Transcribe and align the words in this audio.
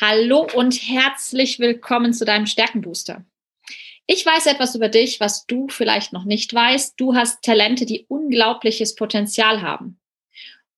Hallo 0.00 0.44
und 0.52 0.74
herzlich 0.74 1.60
willkommen 1.60 2.12
zu 2.12 2.24
deinem 2.24 2.46
Stärkenbooster. 2.46 3.24
Ich 4.08 4.26
weiß 4.26 4.46
etwas 4.46 4.74
über 4.74 4.88
dich, 4.88 5.20
was 5.20 5.46
du 5.46 5.68
vielleicht 5.68 6.12
noch 6.12 6.24
nicht 6.24 6.52
weißt. 6.52 6.94
Du 6.98 7.14
hast 7.14 7.42
Talente, 7.42 7.86
die 7.86 8.04
unglaubliches 8.08 8.96
Potenzial 8.96 9.62
haben. 9.62 10.00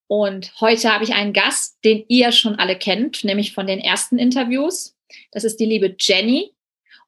Und 0.07 0.53
heute 0.61 0.93
habe 0.93 1.03
ich 1.03 1.15
einen 1.15 1.33
Gast, 1.33 1.79
den 1.83 2.05
ihr 2.09 2.31
schon 2.31 2.57
alle 2.57 2.77
kennt, 2.77 3.25
nämlich 3.25 3.55
von 3.55 3.67
den 3.67 3.81
ersten 3.81 4.19
Interviews. 4.19 4.95
Das 5.33 5.45
ist 5.45 5.59
die 5.61 5.67
liebe 5.67 5.97
Jenny. 5.99 6.53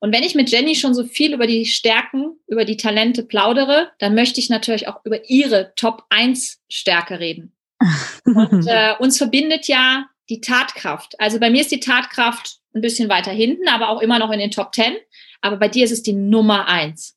Und 0.00 0.14
wenn 0.14 0.22
ich 0.22 0.34
mit 0.34 0.50
Jenny 0.50 0.76
schon 0.76 0.94
so 0.94 1.04
viel 1.04 1.34
über 1.34 1.46
die 1.46 1.66
Stärken, 1.66 2.38
über 2.46 2.64
die 2.64 2.78
Talente 2.78 3.22
plaudere, 3.22 3.90
dann 3.98 4.14
möchte 4.14 4.40
ich 4.40 4.48
natürlich 4.48 4.88
auch 4.88 5.04
über 5.04 5.28
ihre 5.28 5.74
Top 5.74 6.04
1 6.08 6.62
Stärke 6.70 7.20
reden. 7.20 7.52
Und 8.24 8.66
äh, 8.66 8.94
uns 8.98 9.18
verbindet 9.18 9.68
ja 9.68 10.08
die 10.28 10.40
Tatkraft. 10.40 11.18
Also 11.20 11.40
bei 11.40 11.50
mir 11.50 11.60
ist 11.60 11.70
die 11.70 11.80
Tatkraft 11.80 12.58
ein 12.74 12.80
bisschen 12.80 13.08
weiter 13.08 13.30
hinten, 13.30 13.68
aber 13.68 13.88
auch 13.88 14.00
immer 14.00 14.18
noch 14.18 14.30
in 14.30 14.38
den 14.38 14.50
Top 14.50 14.72
Ten. 14.72 14.96
Aber 15.40 15.56
bei 15.56 15.68
dir 15.68 15.84
ist 15.84 15.92
es 15.92 16.02
die 16.02 16.12
Nummer 16.12 16.68
eins. 16.68 17.16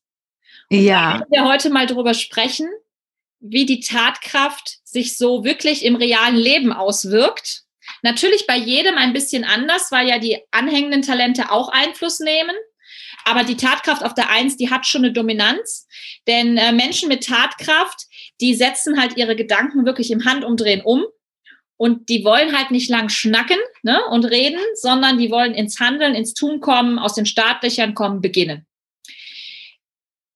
Und 0.69 0.79
ja. 0.79 1.19
Da 1.19 1.25
wir 1.29 1.45
heute 1.45 1.69
mal 1.69 1.87
darüber 1.87 2.13
sprechen, 2.13 2.69
wie 3.39 3.65
die 3.65 3.81
Tatkraft 3.81 4.79
sich 4.83 5.17
so 5.17 5.43
wirklich 5.43 5.83
im 5.83 5.95
realen 5.95 6.35
Leben 6.35 6.71
auswirkt. 6.71 7.63
Natürlich 8.03 8.47
bei 8.47 8.55
jedem 8.55 8.97
ein 8.97 9.13
bisschen 9.13 9.43
anders, 9.43 9.91
weil 9.91 10.07
ja 10.07 10.19
die 10.19 10.39
anhängenden 10.51 11.01
Talente 11.01 11.51
auch 11.51 11.69
Einfluss 11.69 12.19
nehmen. 12.19 12.55
Aber 13.25 13.43
die 13.43 13.57
Tatkraft 13.57 14.03
auf 14.03 14.13
der 14.13 14.29
Eins, 14.29 14.57
die 14.57 14.69
hat 14.69 14.85
schon 14.87 15.03
eine 15.03 15.13
Dominanz. 15.13 15.87
Denn 16.27 16.57
äh, 16.57 16.71
Menschen 16.71 17.09
mit 17.09 17.25
Tatkraft, 17.25 18.05
die 18.39 18.55
setzen 18.55 18.99
halt 18.99 19.17
ihre 19.17 19.35
Gedanken 19.35 19.85
wirklich 19.85 20.11
im 20.11 20.25
Handumdrehen 20.25 20.81
um. 20.81 21.03
Und 21.81 22.09
die 22.09 22.23
wollen 22.23 22.55
halt 22.55 22.69
nicht 22.69 22.91
lang 22.91 23.09
schnacken 23.09 23.57
ne, 23.81 24.05
und 24.11 24.25
reden, 24.25 24.59
sondern 24.75 25.17
die 25.17 25.31
wollen 25.31 25.55
ins 25.55 25.79
Handeln, 25.79 26.13
ins 26.13 26.35
Tun 26.35 26.59
kommen, 26.59 26.99
aus 26.99 27.15
den 27.15 27.25
Startlöchern 27.25 27.95
kommen, 27.95 28.21
beginnen. 28.21 28.67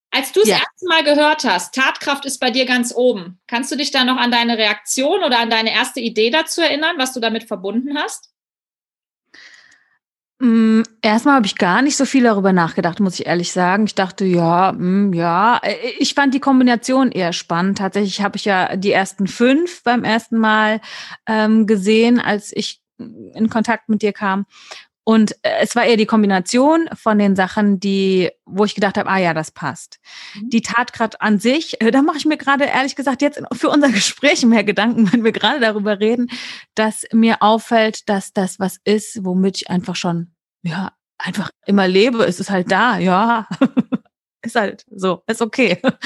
Als 0.09 0.31
du 0.31 0.41
es 0.41 0.47
ja. 0.47 0.55
erste 0.55 0.87
Mal 0.87 1.03
gehört 1.03 1.43
hast, 1.43 1.75
Tatkraft 1.75 2.25
ist 2.25 2.39
bei 2.39 2.49
dir 2.49 2.65
ganz 2.65 2.95
oben. 2.95 3.39
Kannst 3.45 3.71
du 3.71 3.75
dich 3.75 3.91
da 3.91 4.05
noch 4.05 4.17
an 4.17 4.31
deine 4.31 4.57
Reaktion 4.57 5.23
oder 5.23 5.37
an 5.37 5.52
deine 5.52 5.71
erste 5.71 5.99
Idee 5.99 6.31
dazu 6.31 6.61
erinnern, 6.61 6.95
was 6.97 7.13
du 7.13 7.19
damit 7.19 7.43
verbunden 7.43 7.95
hast? 7.95 8.31
Mm, 10.39 10.81
erstmal 11.02 11.36
habe 11.36 11.45
ich 11.45 11.55
gar 11.55 11.81
nicht 11.81 11.95
so 11.95 12.03
viel 12.03 12.23
darüber 12.23 12.52
nachgedacht, 12.52 13.00
muss 13.00 13.19
ich 13.19 13.25
ehrlich 13.25 13.52
sagen. 13.53 13.86
Ich 13.86 13.95
dachte, 13.95 14.25
ja, 14.25 14.73
mm, 14.73 15.14
ja. 15.14 15.61
Ich 16.00 16.14
fand 16.14 16.33
die 16.33 16.42
Kombination 16.42 17.11
eher 17.11 17.31
spannend. 17.31 17.77
Tatsächlich 17.77 18.22
habe 18.22 18.36
ich 18.36 18.45
ja 18.45 18.75
die 18.75 18.92
ersten 18.92 19.27
fünf 19.27 19.83
beim 19.83 20.03
ersten 20.03 20.38
Mal 20.38 20.81
ähm, 21.27 21.67
gesehen, 21.67 22.19
als 22.19 22.52
ich 22.53 22.81
in 22.97 23.50
Kontakt 23.50 23.88
mit 23.89 24.02
dir 24.02 24.14
kam. 24.14 24.45
Und 25.06 25.34
äh, 25.44 25.59
es 25.61 25.75
war 25.75 25.86
eher 25.86 25.98
die 25.98 26.08
Kombination 26.08 26.89
von 26.94 27.20
den 27.20 27.36
Sachen, 27.36 27.80
die, 27.80 28.31
wo 28.45 28.66
ich 28.66 28.73
gedacht 28.73 28.98
habe, 28.98 29.09
ah 29.09 29.20
ja, 29.20 29.36
das 29.36 29.52
passt. 29.52 30.00
Mhm. 30.34 30.50
Die 30.50 30.61
Tatkraft 30.61 31.22
an 31.22 31.39
sich, 31.39 31.80
äh, 31.80 31.92
da 31.92 32.02
mache 32.02 32.17
ich 32.17 32.25
mir 32.25 32.38
gerade 32.38 32.66
ehrlich 32.66 32.95
gesagt 32.95 33.22
jetzt 33.22 33.39
für 33.53 33.70
unser 33.70 33.89
Gespräch 33.92 34.44
mehr 34.44 34.64
Gedanken, 34.64 35.14
wenn 35.14 35.23
wir 35.23 35.31
gerade 35.31 35.59
darüber 35.59 36.00
reden, 36.00 36.30
dass 36.73 37.06
mir 37.14 37.42
auffällt, 37.44 38.09
dass 38.09 38.33
das 38.33 38.59
was 38.59 38.80
ist, 38.83 39.23
womit 39.23 39.58
ich 39.58 39.70
einfach 39.70 39.95
schon, 39.95 40.33
ja, 40.64 40.92
einfach 41.20 41.52
immer 41.67 41.88
lebe. 41.88 42.26
Es 42.26 42.39
ist 42.39 42.50
halt 42.50 42.72
da, 42.72 42.98
ja. 42.98 43.48
ist 44.42 44.56
halt 44.56 44.86
so, 44.89 45.22
ist 45.28 45.42
okay. 45.42 45.80
Ja. 45.83 45.98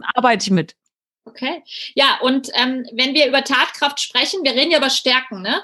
Arbeite 0.14 0.44
ich 0.44 0.50
mit. 0.52 0.76
Okay. 1.26 1.62
Ja, 1.94 2.18
und 2.20 2.50
ähm, 2.54 2.86
wenn 2.92 3.14
wir 3.14 3.26
über 3.26 3.42
Tatkraft 3.42 3.98
sprechen, 4.00 4.44
wir 4.44 4.52
reden 4.52 4.70
ja 4.70 4.78
über 4.78 4.90
Stärken, 4.90 5.40
ne? 5.40 5.62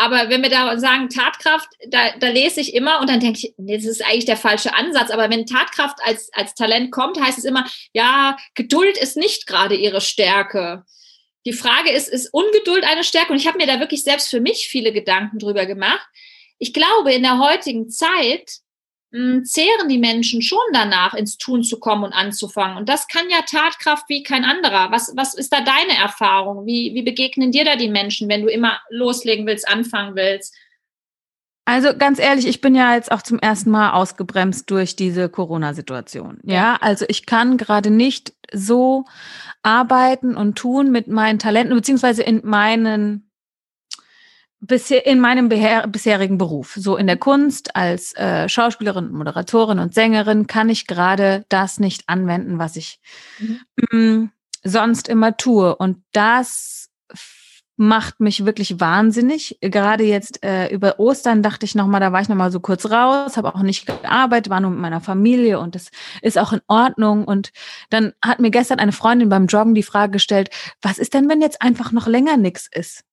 Aber 0.00 0.30
wenn 0.30 0.42
wir 0.42 0.48
da 0.48 0.78
sagen 0.78 1.10
Tatkraft, 1.10 1.68
da, 1.88 2.16
da 2.18 2.28
lese 2.28 2.58
ich 2.62 2.72
immer 2.72 3.00
und 3.00 3.10
dann 3.10 3.20
denke 3.20 3.38
ich, 3.38 3.54
nee, 3.58 3.76
das 3.76 3.84
ist 3.84 4.02
eigentlich 4.02 4.24
der 4.24 4.38
falsche 4.38 4.74
Ansatz. 4.74 5.10
Aber 5.10 5.28
wenn 5.28 5.44
Tatkraft 5.44 5.98
als, 6.02 6.32
als 6.32 6.54
Talent 6.54 6.90
kommt, 6.90 7.20
heißt 7.20 7.36
es 7.36 7.44
immer, 7.44 7.66
ja, 7.92 8.38
Geduld 8.54 8.96
ist 8.96 9.18
nicht 9.18 9.46
gerade 9.46 9.74
ihre 9.74 10.00
Stärke. 10.00 10.84
Die 11.44 11.52
Frage 11.52 11.90
ist, 11.90 12.08
ist 12.08 12.32
Ungeduld 12.32 12.84
eine 12.84 13.04
Stärke? 13.04 13.30
Und 13.30 13.38
ich 13.38 13.46
habe 13.46 13.58
mir 13.58 13.66
da 13.66 13.78
wirklich 13.78 14.02
selbst 14.02 14.30
für 14.30 14.40
mich 14.40 14.68
viele 14.68 14.90
Gedanken 14.90 15.38
drüber 15.38 15.66
gemacht. 15.66 16.08
Ich 16.58 16.72
glaube, 16.72 17.12
in 17.12 17.22
der 17.22 17.38
heutigen 17.38 17.90
Zeit 17.90 18.60
mh, 19.10 19.42
zehren 19.44 19.88
die 19.88 19.98
Menschen 19.98 20.42
schon 20.42 20.58
danach, 20.72 21.14
ins 21.14 21.38
Tun 21.38 21.62
zu 21.62 21.78
kommen 21.80 22.04
und 22.04 22.12
anzufangen. 22.12 22.76
Und 22.76 22.88
das 22.88 23.08
kann 23.08 23.28
ja 23.30 23.42
Tatkraft 23.42 24.08
wie 24.08 24.22
kein 24.22 24.44
anderer. 24.44 24.90
Was, 24.90 25.12
was 25.16 25.34
ist 25.34 25.52
da 25.52 25.60
deine 25.60 25.98
Erfahrung? 26.00 26.66
Wie, 26.66 26.94
wie 26.94 27.02
begegnen 27.02 27.52
dir 27.52 27.64
da 27.64 27.76
die 27.76 27.88
Menschen, 27.88 28.28
wenn 28.28 28.42
du 28.42 28.48
immer 28.48 28.80
loslegen 28.90 29.46
willst, 29.46 29.68
anfangen 29.68 30.16
willst? 30.16 30.54
Also 31.64 31.96
ganz 31.96 32.18
ehrlich, 32.18 32.48
ich 32.48 32.60
bin 32.60 32.74
ja 32.74 32.94
jetzt 32.94 33.12
auch 33.12 33.22
zum 33.22 33.38
ersten 33.38 33.70
Mal 33.70 33.92
ausgebremst 33.92 34.68
durch 34.70 34.96
diese 34.96 35.28
Corona-Situation. 35.28 36.38
Ja. 36.42 36.54
ja, 36.54 36.78
also 36.80 37.04
ich 37.08 37.26
kann 37.26 37.58
gerade 37.58 37.90
nicht 37.90 38.32
so 38.52 39.04
arbeiten 39.62 40.36
und 40.36 40.56
tun 40.56 40.90
mit 40.90 41.06
meinen 41.06 41.38
Talenten, 41.38 41.76
beziehungsweise 41.76 42.22
in 42.22 42.40
meinen 42.44 43.29
bisher 44.60 45.06
in 45.06 45.20
meinem 45.20 45.48
bisherigen 45.48 46.38
Beruf, 46.38 46.74
so 46.76 46.96
in 46.96 47.06
der 47.06 47.16
Kunst 47.16 47.74
als 47.74 48.14
äh, 48.16 48.48
Schauspielerin, 48.48 49.10
Moderatorin 49.10 49.78
und 49.78 49.94
Sängerin, 49.94 50.46
kann 50.46 50.68
ich 50.68 50.86
gerade 50.86 51.44
das 51.48 51.80
nicht 51.80 52.04
anwenden, 52.08 52.58
was 52.58 52.76
ich 52.76 53.00
mhm. 53.38 53.60
mh, 53.90 53.98
mm, 53.98 54.30
sonst 54.62 55.08
immer 55.08 55.36
tue. 55.36 55.74
Und 55.74 56.02
das 56.12 56.90
macht 57.80 58.20
mich 58.20 58.44
wirklich 58.44 58.78
wahnsinnig. 58.78 59.56
Gerade 59.62 60.04
jetzt 60.04 60.44
äh, 60.44 60.68
über 60.68 61.00
Ostern 61.00 61.42
dachte 61.42 61.64
ich 61.64 61.74
nochmal, 61.74 62.00
da 62.00 62.12
war 62.12 62.20
ich 62.20 62.28
nochmal 62.28 62.52
so 62.52 62.60
kurz 62.60 62.84
raus, 62.90 63.38
habe 63.38 63.54
auch 63.54 63.62
nicht 63.62 63.86
gearbeitet, 63.86 64.50
war 64.50 64.60
nur 64.60 64.70
mit 64.70 64.80
meiner 64.80 65.00
Familie 65.00 65.58
und 65.58 65.74
das 65.74 65.90
ist 66.20 66.38
auch 66.38 66.52
in 66.52 66.60
Ordnung. 66.66 67.24
Und 67.24 67.52
dann 67.88 68.12
hat 68.22 68.38
mir 68.38 68.50
gestern 68.50 68.80
eine 68.80 68.92
Freundin 68.92 69.30
beim 69.30 69.46
Joggen 69.46 69.74
die 69.74 69.82
Frage 69.82 70.12
gestellt, 70.12 70.50
was 70.82 70.98
ist 70.98 71.14
denn, 71.14 71.30
wenn 71.30 71.40
jetzt 71.40 71.62
einfach 71.62 71.90
noch 71.90 72.06
länger 72.06 72.36
nichts 72.36 72.68
ist? 72.70 73.04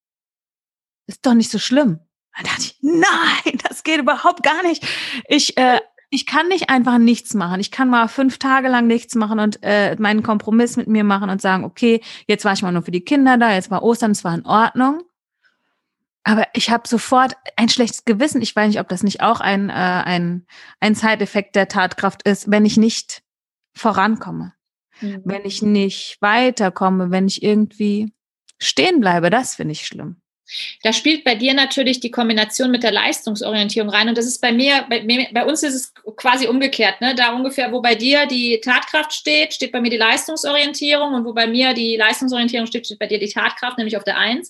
Ist 1.07 1.25
doch 1.25 1.33
nicht 1.33 1.49
so 1.49 1.59
schlimm. 1.59 1.99
Da 2.37 2.43
dachte 2.43 2.61
ich, 2.61 2.77
nein, 2.81 3.57
das 3.67 3.83
geht 3.83 3.99
überhaupt 3.99 4.43
gar 4.43 4.61
nicht. 4.63 4.85
Ich, 5.27 5.57
äh, 5.57 5.79
ich 6.09 6.25
kann 6.25 6.47
nicht 6.47 6.69
einfach 6.69 6.99
nichts 6.99 7.33
machen. 7.33 7.59
Ich 7.59 7.71
kann 7.71 7.89
mal 7.89 8.07
fünf 8.07 8.37
Tage 8.37 8.67
lang 8.67 8.87
nichts 8.87 9.15
machen 9.15 9.39
und 9.39 9.59
äh, 9.63 9.95
meinen 9.97 10.23
Kompromiss 10.23 10.77
mit 10.77 10.87
mir 10.87 11.03
machen 11.03 11.29
und 11.29 11.41
sagen, 11.41 11.63
okay, 11.63 12.01
jetzt 12.27 12.45
war 12.45 12.53
ich 12.53 12.61
mal 12.61 12.71
nur 12.71 12.83
für 12.83 12.91
die 12.91 13.03
Kinder 13.03 13.37
da, 13.37 13.53
jetzt 13.53 13.71
war 13.71 13.83
Ostern, 13.83 14.11
es 14.11 14.23
war 14.23 14.35
in 14.35 14.45
Ordnung. 14.45 15.03
Aber 16.23 16.45
ich 16.53 16.69
habe 16.69 16.87
sofort 16.87 17.37
ein 17.55 17.69
schlechtes 17.69 18.03
Gewissen. 18.03 18.41
Ich 18.41 18.55
weiß 18.55 18.67
nicht, 18.67 18.81
ob 18.81 18.89
das 18.89 19.01
nicht 19.01 19.21
auch 19.21 19.39
ein, 19.39 19.69
äh, 19.69 19.73
ein, 19.73 20.45
ein 20.79 20.93
Zeiteffekt 20.93 21.55
der 21.55 21.69
Tatkraft 21.69 22.23
ist, 22.23 22.51
wenn 22.51 22.65
ich 22.65 22.77
nicht 22.77 23.23
vorankomme, 23.73 24.53
mhm. 25.01 25.21
wenn 25.23 25.45
ich 25.45 25.61
nicht 25.61 26.17
weiterkomme, 26.19 27.11
wenn 27.11 27.27
ich 27.27 27.43
irgendwie 27.43 28.13
stehen 28.59 28.99
bleibe. 28.99 29.29
Das 29.29 29.55
finde 29.55 29.71
ich 29.71 29.85
schlimm. 29.85 30.21
Da 30.83 30.93
spielt 30.93 31.23
bei 31.23 31.35
dir 31.35 31.53
natürlich 31.53 31.99
die 31.99 32.11
Kombination 32.11 32.71
mit 32.71 32.83
der 32.83 32.91
Leistungsorientierung 32.91 33.89
rein. 33.89 34.09
Und 34.09 34.17
das 34.17 34.25
ist 34.25 34.41
bei 34.41 34.51
mir, 34.51 34.85
bei, 34.89 35.29
bei 35.31 35.45
uns 35.45 35.63
ist 35.63 35.73
es 35.73 35.93
quasi 36.15 36.47
umgekehrt. 36.47 37.01
Ne? 37.01 37.15
Da 37.15 37.33
ungefähr, 37.33 37.71
wo 37.71 37.81
bei 37.81 37.95
dir 37.95 38.25
die 38.25 38.59
Tatkraft 38.61 39.13
steht, 39.13 39.53
steht 39.53 39.71
bei 39.71 39.81
mir 39.81 39.89
die 39.89 39.97
Leistungsorientierung. 39.97 41.13
Und 41.13 41.25
wo 41.25 41.33
bei 41.33 41.47
mir 41.47 41.73
die 41.73 41.97
Leistungsorientierung 41.97 42.67
steht, 42.67 42.85
steht 42.85 42.99
bei 42.99 43.07
dir 43.07 43.19
die 43.19 43.29
Tatkraft, 43.29 43.77
nämlich 43.77 43.97
auf 43.97 44.03
der 44.03 44.17
Eins. 44.17 44.49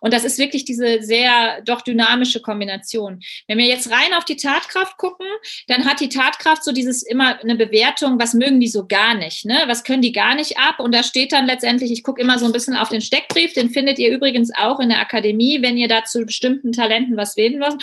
Und 0.00 0.12
das 0.12 0.24
ist 0.24 0.38
wirklich 0.38 0.64
diese 0.64 1.02
sehr 1.02 1.62
doch 1.62 1.80
dynamische 1.80 2.40
Kombination. 2.40 3.20
Wenn 3.46 3.58
wir 3.58 3.66
jetzt 3.66 3.90
rein 3.90 4.14
auf 4.14 4.24
die 4.24 4.36
Tatkraft 4.36 4.96
gucken, 4.98 5.26
dann 5.66 5.86
hat 5.86 6.00
die 6.00 6.08
Tatkraft 6.08 6.64
so 6.64 6.72
dieses 6.72 7.02
immer 7.02 7.40
eine 7.40 7.56
Bewertung, 7.56 8.18
was 8.20 8.34
mögen 8.34 8.60
die 8.60 8.68
so 8.68 8.86
gar 8.86 9.14
nicht, 9.14 9.44
ne? 9.44 9.62
Was 9.66 9.84
können 9.84 10.02
die 10.02 10.12
gar 10.12 10.34
nicht 10.34 10.58
ab? 10.58 10.80
Und 10.80 10.94
da 10.94 11.02
steht 11.02 11.32
dann 11.32 11.46
letztendlich, 11.46 11.90
ich 11.90 12.02
gucke 12.02 12.20
immer 12.20 12.38
so 12.38 12.46
ein 12.46 12.52
bisschen 12.52 12.76
auf 12.76 12.88
den 12.88 13.00
Steckbrief, 13.00 13.54
den 13.54 13.70
findet 13.70 13.98
ihr 13.98 14.10
übrigens 14.10 14.50
auch 14.56 14.80
in 14.80 14.90
der 14.90 15.00
Akademie 15.00 15.37
Akademie, 15.38 15.62
wenn 15.62 15.76
ihr 15.76 15.88
da 15.88 16.04
zu 16.04 16.24
bestimmten 16.24 16.72
Talenten 16.72 17.16
was 17.16 17.36
lesen 17.36 17.60
wollt. 17.60 17.82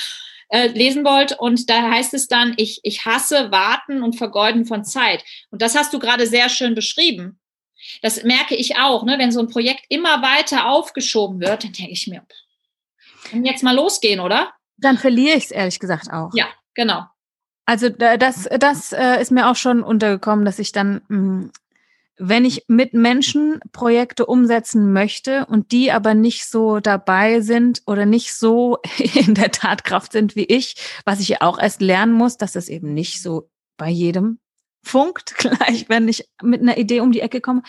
Äh, 0.50 0.68
lesen 0.68 1.04
wollt 1.04 1.32
und 1.40 1.72
da 1.72 1.90
heißt 1.90 2.14
es 2.14 2.28
dann, 2.28 2.54
ich, 2.58 2.80
ich 2.84 3.04
hasse 3.04 3.52
Warten 3.52 4.04
und 4.04 4.16
Vergeuden 4.16 4.66
von 4.66 4.84
Zeit. 4.84 5.24
Und 5.50 5.64
das 5.64 5.76
hast 5.76 5.92
du 5.92 5.98
gerade 5.98 6.28
sehr 6.28 6.50
schön 6.50 6.76
beschrieben. 6.76 7.40
Das 8.04 8.22
merke 8.24 8.56
ich 8.56 8.78
auch, 8.78 9.04
ne? 9.06 9.18
wenn 9.18 9.32
so 9.32 9.40
ein 9.40 9.50
Projekt 9.50 9.86
immer 9.90 10.22
weiter 10.22 10.68
aufgeschoben 10.68 11.40
wird, 11.40 11.64
dann 11.64 11.72
denke 11.72 11.92
ich 11.92 12.06
mir, 12.06 12.22
kann 13.28 13.44
jetzt 13.44 13.64
mal 13.64 13.76
losgehen, 13.76 14.20
oder? 14.20 14.54
Dann 14.78 15.00
verliere 15.00 15.36
ich 15.36 15.46
es 15.46 15.52
ehrlich 15.52 15.80
gesagt 15.80 16.14
auch. 16.14 16.30
Ja, 16.36 16.46
genau. 16.76 17.06
Also 17.66 17.90
das, 17.90 18.48
das 18.60 18.94
äh, 18.94 19.20
ist 19.20 19.32
mir 19.32 19.50
auch 19.50 19.56
schon 19.56 19.82
untergekommen, 19.82 20.46
dass 20.46 20.60
ich 20.60 20.72
dann 20.72 21.02
mh, 21.08 21.18
mm, 21.18 21.52
wenn 22.18 22.46
ich 22.46 22.66
mit 22.68 22.94
Menschen 22.94 23.60
Projekte 23.72 24.26
umsetzen 24.26 24.94
möchte 24.94 25.46
und 25.48 25.72
die 25.72 25.92
aber 25.92 26.14
nicht 26.14 26.46
so 26.46 26.80
dabei 26.80 27.42
sind 27.42 27.82
oder 27.86 28.06
nicht 28.06 28.34
so 28.34 28.78
in 28.98 29.36
der 29.36 29.52
Tatkraft 29.52 30.12
sind 30.12 30.36
wie 30.36 30.46
ich, 30.46 30.76
was 31.06 31.20
ich 31.20 31.30
ja 31.30 31.38
auch 31.42 31.60
erst 31.60 31.82
lernen 31.82 32.14
muss, 32.14 32.38
dass 32.38 32.54
das 32.54 32.70
eben 32.70 32.94
nicht 32.94 33.22
so 33.22 33.50
bei 33.78 33.90
jedem 33.90 34.40
funkt, 34.84 35.36
gleich 35.38 35.90
wenn 35.90 36.08
ich 36.08 36.30
mit 36.42 36.62
einer 36.62 36.78
Idee 36.78 37.02
um 37.02 37.12
die 37.12 37.22
Ecke 37.22 37.42
komme, 37.42 37.64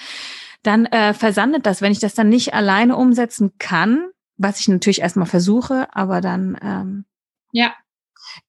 dann 0.63 0.87
äh, 0.87 1.15
versandet 1.15 1.67
das. 1.67 1.81
Wenn 1.81 1.93
ich 1.93 2.01
das 2.01 2.15
dann 2.15 2.29
nicht 2.29 2.55
alleine 2.55 2.97
umsetzen 2.97 3.53
kann, 3.59 4.11
was 4.37 4.61
ich 4.61 4.69
natürlich 4.69 5.01
erstmal 5.01 5.27
versuche, 5.27 5.89
aber 5.95 6.21
dann 6.21 6.59
ähm, 6.63 7.05
ja 7.53 7.73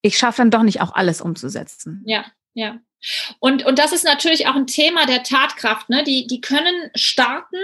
ich 0.01 0.17
schaffe 0.17 0.41
dann 0.41 0.51
doch 0.51 0.63
nicht 0.63 0.81
auch 0.81 0.93
alles 0.93 1.21
umzusetzen. 1.21 2.03
Ja, 2.05 2.25
ja. 2.53 2.79
Und, 3.39 3.65
und 3.65 3.79
das 3.79 3.91
ist 3.91 4.03
natürlich 4.03 4.47
auch 4.47 4.55
ein 4.55 4.67
Thema 4.67 5.05
der 5.05 5.23
Tatkraft. 5.23 5.89
Ne? 5.89 6.03
Die, 6.03 6.27
die 6.27 6.41
können 6.41 6.89
starten, 6.95 7.57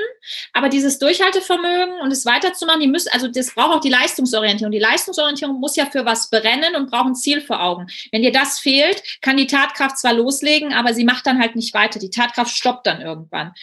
aber 0.54 0.70
dieses 0.70 1.00
Durchhaltevermögen 1.00 2.00
und 2.02 2.12
es 2.12 2.26
weiterzumachen, 2.26 2.82
die 2.82 2.88
müssen, 2.88 3.10
also 3.12 3.28
das 3.28 3.54
braucht 3.54 3.76
auch 3.76 3.82
die 3.82 3.90
Leistungsorientierung. 3.90 4.72
Die 4.72 4.80
Leistungsorientierung 4.80 5.60
muss 5.60 5.76
ja 5.76 5.86
für 5.88 6.06
was 6.06 6.30
brennen 6.30 6.76
und 6.76 6.90
braucht 6.90 7.08
ein 7.08 7.16
Ziel 7.16 7.42
vor 7.42 7.62
Augen. 7.62 7.88
Wenn 8.12 8.22
dir 8.22 8.32
das 8.32 8.60
fehlt, 8.60 9.04
kann 9.22 9.38
die 9.38 9.48
Tatkraft 9.48 9.98
zwar 9.98 10.14
loslegen, 10.14 10.74
aber 10.74 10.94
sie 10.94 11.04
macht 11.04 11.26
dann 11.26 11.40
halt 11.40 11.56
nicht 11.56 11.74
weiter. 11.74 12.00
Die 12.00 12.10
Tatkraft 12.12 12.56
stoppt 12.56 12.88
dann 12.88 13.02
irgendwann. 13.02 13.54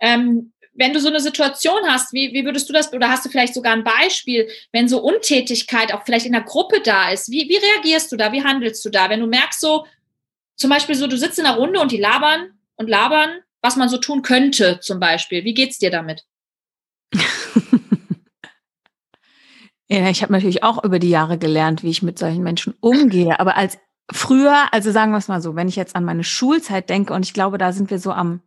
Ähm, 0.00 0.52
wenn 0.78 0.92
du 0.92 1.00
so 1.00 1.08
eine 1.08 1.20
Situation 1.20 1.80
hast, 1.88 2.12
wie, 2.12 2.32
wie 2.34 2.44
würdest 2.44 2.68
du 2.68 2.72
das, 2.72 2.92
oder 2.92 3.08
hast 3.08 3.24
du 3.24 3.30
vielleicht 3.30 3.54
sogar 3.54 3.72
ein 3.72 3.84
Beispiel, 3.84 4.48
wenn 4.72 4.88
so 4.88 5.00
Untätigkeit 5.00 5.92
auch 5.92 6.04
vielleicht 6.04 6.26
in 6.26 6.32
der 6.32 6.42
Gruppe 6.42 6.80
da 6.82 7.10
ist, 7.10 7.30
wie, 7.30 7.48
wie 7.48 7.56
reagierst 7.56 8.12
du 8.12 8.16
da, 8.16 8.32
wie 8.32 8.44
handelst 8.44 8.84
du 8.84 8.90
da, 8.90 9.08
wenn 9.08 9.20
du 9.20 9.26
merkst 9.26 9.60
so, 9.60 9.86
zum 10.56 10.70
Beispiel 10.70 10.94
so, 10.94 11.06
du 11.06 11.16
sitzt 11.18 11.38
in 11.38 11.46
einer 11.46 11.56
Runde 11.56 11.80
und 11.80 11.92
die 11.92 12.00
labern 12.00 12.50
und 12.76 12.88
labern, 12.88 13.30
was 13.62 13.76
man 13.76 13.88
so 13.88 13.98
tun 13.98 14.22
könnte, 14.22 14.80
zum 14.80 14.98
Beispiel. 14.98 15.44
Wie 15.44 15.54
geht's 15.54 15.78
dir 15.78 15.90
damit? 15.90 16.24
ja, 19.88 20.08
ich 20.08 20.22
habe 20.22 20.32
natürlich 20.32 20.62
auch 20.62 20.82
über 20.82 20.98
die 20.98 21.10
Jahre 21.10 21.38
gelernt, 21.38 21.82
wie 21.82 21.90
ich 21.90 22.02
mit 22.02 22.18
solchen 22.18 22.42
Menschen 22.42 22.74
umgehe. 22.80 23.38
Aber 23.38 23.56
als 23.56 23.78
früher, 24.10 24.72
also 24.72 24.90
sagen 24.90 25.12
wir 25.12 25.18
es 25.18 25.28
mal 25.28 25.42
so, 25.42 25.56
wenn 25.56 25.68
ich 25.68 25.76
jetzt 25.76 25.94
an 25.94 26.04
meine 26.04 26.24
Schulzeit 26.24 26.88
denke, 26.88 27.12
und 27.12 27.24
ich 27.24 27.34
glaube, 27.34 27.58
da 27.58 27.72
sind 27.72 27.90
wir 27.90 27.98
so 27.98 28.12
am, 28.12 28.40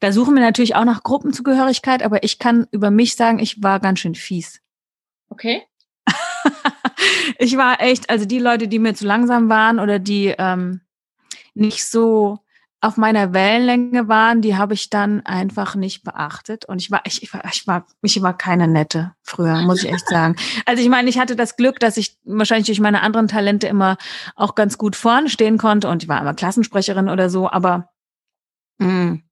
da 0.00 0.12
suchen 0.12 0.34
wir 0.34 0.42
natürlich 0.42 0.74
auch 0.74 0.84
nach 0.84 1.02
Gruppenzugehörigkeit, 1.02 2.02
aber 2.02 2.22
ich 2.24 2.38
kann 2.38 2.66
über 2.70 2.90
mich 2.90 3.16
sagen, 3.16 3.38
ich 3.38 3.62
war 3.62 3.80
ganz 3.80 4.00
schön 4.00 4.14
fies. 4.14 4.60
Okay. 5.28 5.62
ich 7.38 7.56
war 7.56 7.80
echt, 7.80 8.10
also 8.10 8.24
die 8.24 8.38
Leute, 8.38 8.68
die 8.68 8.78
mir 8.78 8.94
zu 8.94 9.06
langsam 9.06 9.48
waren 9.48 9.78
oder 9.78 9.98
die 9.98 10.34
ähm, 10.38 10.80
nicht 11.54 11.84
so 11.84 12.38
auf 12.82 12.96
meiner 12.96 13.32
Wellenlänge 13.32 14.08
waren, 14.08 14.42
die 14.42 14.56
habe 14.56 14.74
ich 14.74 14.90
dann 14.90 15.24
einfach 15.24 15.76
nicht 15.76 16.02
beachtet. 16.02 16.64
Und 16.64 16.82
ich 16.82 16.90
war, 16.90 17.02
ich, 17.04 17.22
ich 17.22 17.32
war, 17.32 17.42
ich 17.52 17.64
war, 17.68 17.86
ich 18.02 18.20
war 18.20 18.36
keine 18.36 18.66
nette 18.66 19.12
früher, 19.22 19.62
muss 19.62 19.84
ich 19.84 19.90
echt 19.90 20.08
sagen. 20.08 20.34
Also 20.66 20.82
ich 20.82 20.88
meine, 20.88 21.08
ich 21.08 21.18
hatte 21.18 21.36
das 21.36 21.56
Glück, 21.56 21.78
dass 21.78 21.96
ich 21.96 22.18
wahrscheinlich 22.24 22.66
durch 22.66 22.80
meine 22.80 23.02
anderen 23.02 23.28
Talente 23.28 23.68
immer 23.68 23.98
auch 24.34 24.56
ganz 24.56 24.78
gut 24.78 24.96
vorne 24.96 25.28
stehen 25.28 25.58
konnte 25.58 25.88
und 25.88 26.02
ich 26.02 26.08
war 26.08 26.20
immer 26.20 26.34
Klassensprecherin 26.34 27.08
oder 27.08 27.30
so, 27.30 27.48
aber 27.48 27.88
mh, 28.78 28.88
hm, 28.88 29.22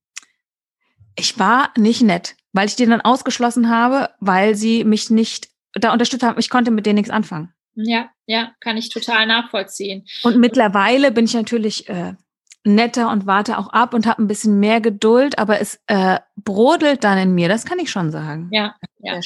ich 1.17 1.39
war 1.39 1.71
nicht 1.77 2.03
nett, 2.03 2.37
weil 2.53 2.69
ich 2.69 2.77
die 2.77 2.87
dann 2.87 3.01
ausgeschlossen 3.01 3.69
habe, 3.69 4.11
weil 4.21 4.55
sie 4.55 4.85
mich 4.85 5.11
nicht 5.11 5.49
da 5.73 5.93
unterstützt 5.93 6.23
haben. 6.23 6.39
Ich 6.39 6.51
konnte 6.51 6.71
mit 6.71 6.87
denen 6.87 6.97
nichts 6.97 7.11
anfangen. 7.11 7.53
Ja, 7.75 8.11
ja, 8.31 8.55
kann 8.61 8.77
ich 8.77 8.91
total 8.91 9.27
nachvollziehen. 9.27 10.07
Und 10.23 10.37
mittlerweile 10.37 11.11
bin 11.11 11.25
ich 11.25 11.35
natürlich 11.35 11.89
äh, 11.89 12.15
netter 12.63 13.11
und 13.11 13.27
warte 13.27 13.59
auch 13.59 13.69
ab 13.71 13.93
und 13.93 14.07
habe 14.07 14.23
ein 14.23 14.29
bisschen 14.29 14.61
mehr 14.61 14.81
Geduld, 14.81 15.41
aber 15.41 15.61
es 15.61 15.81
äh, 15.89 16.21
brodelt 16.37 17.03
dann 17.03 17.19
in 17.19 17.35
mir, 17.35 17.49
das 17.49 17.65
kann 17.65 17.81
ich 17.81 17.91
schon 17.91 18.13
sagen. 18.13 18.49
Ja, 18.53 18.77
ja. 19.01 19.19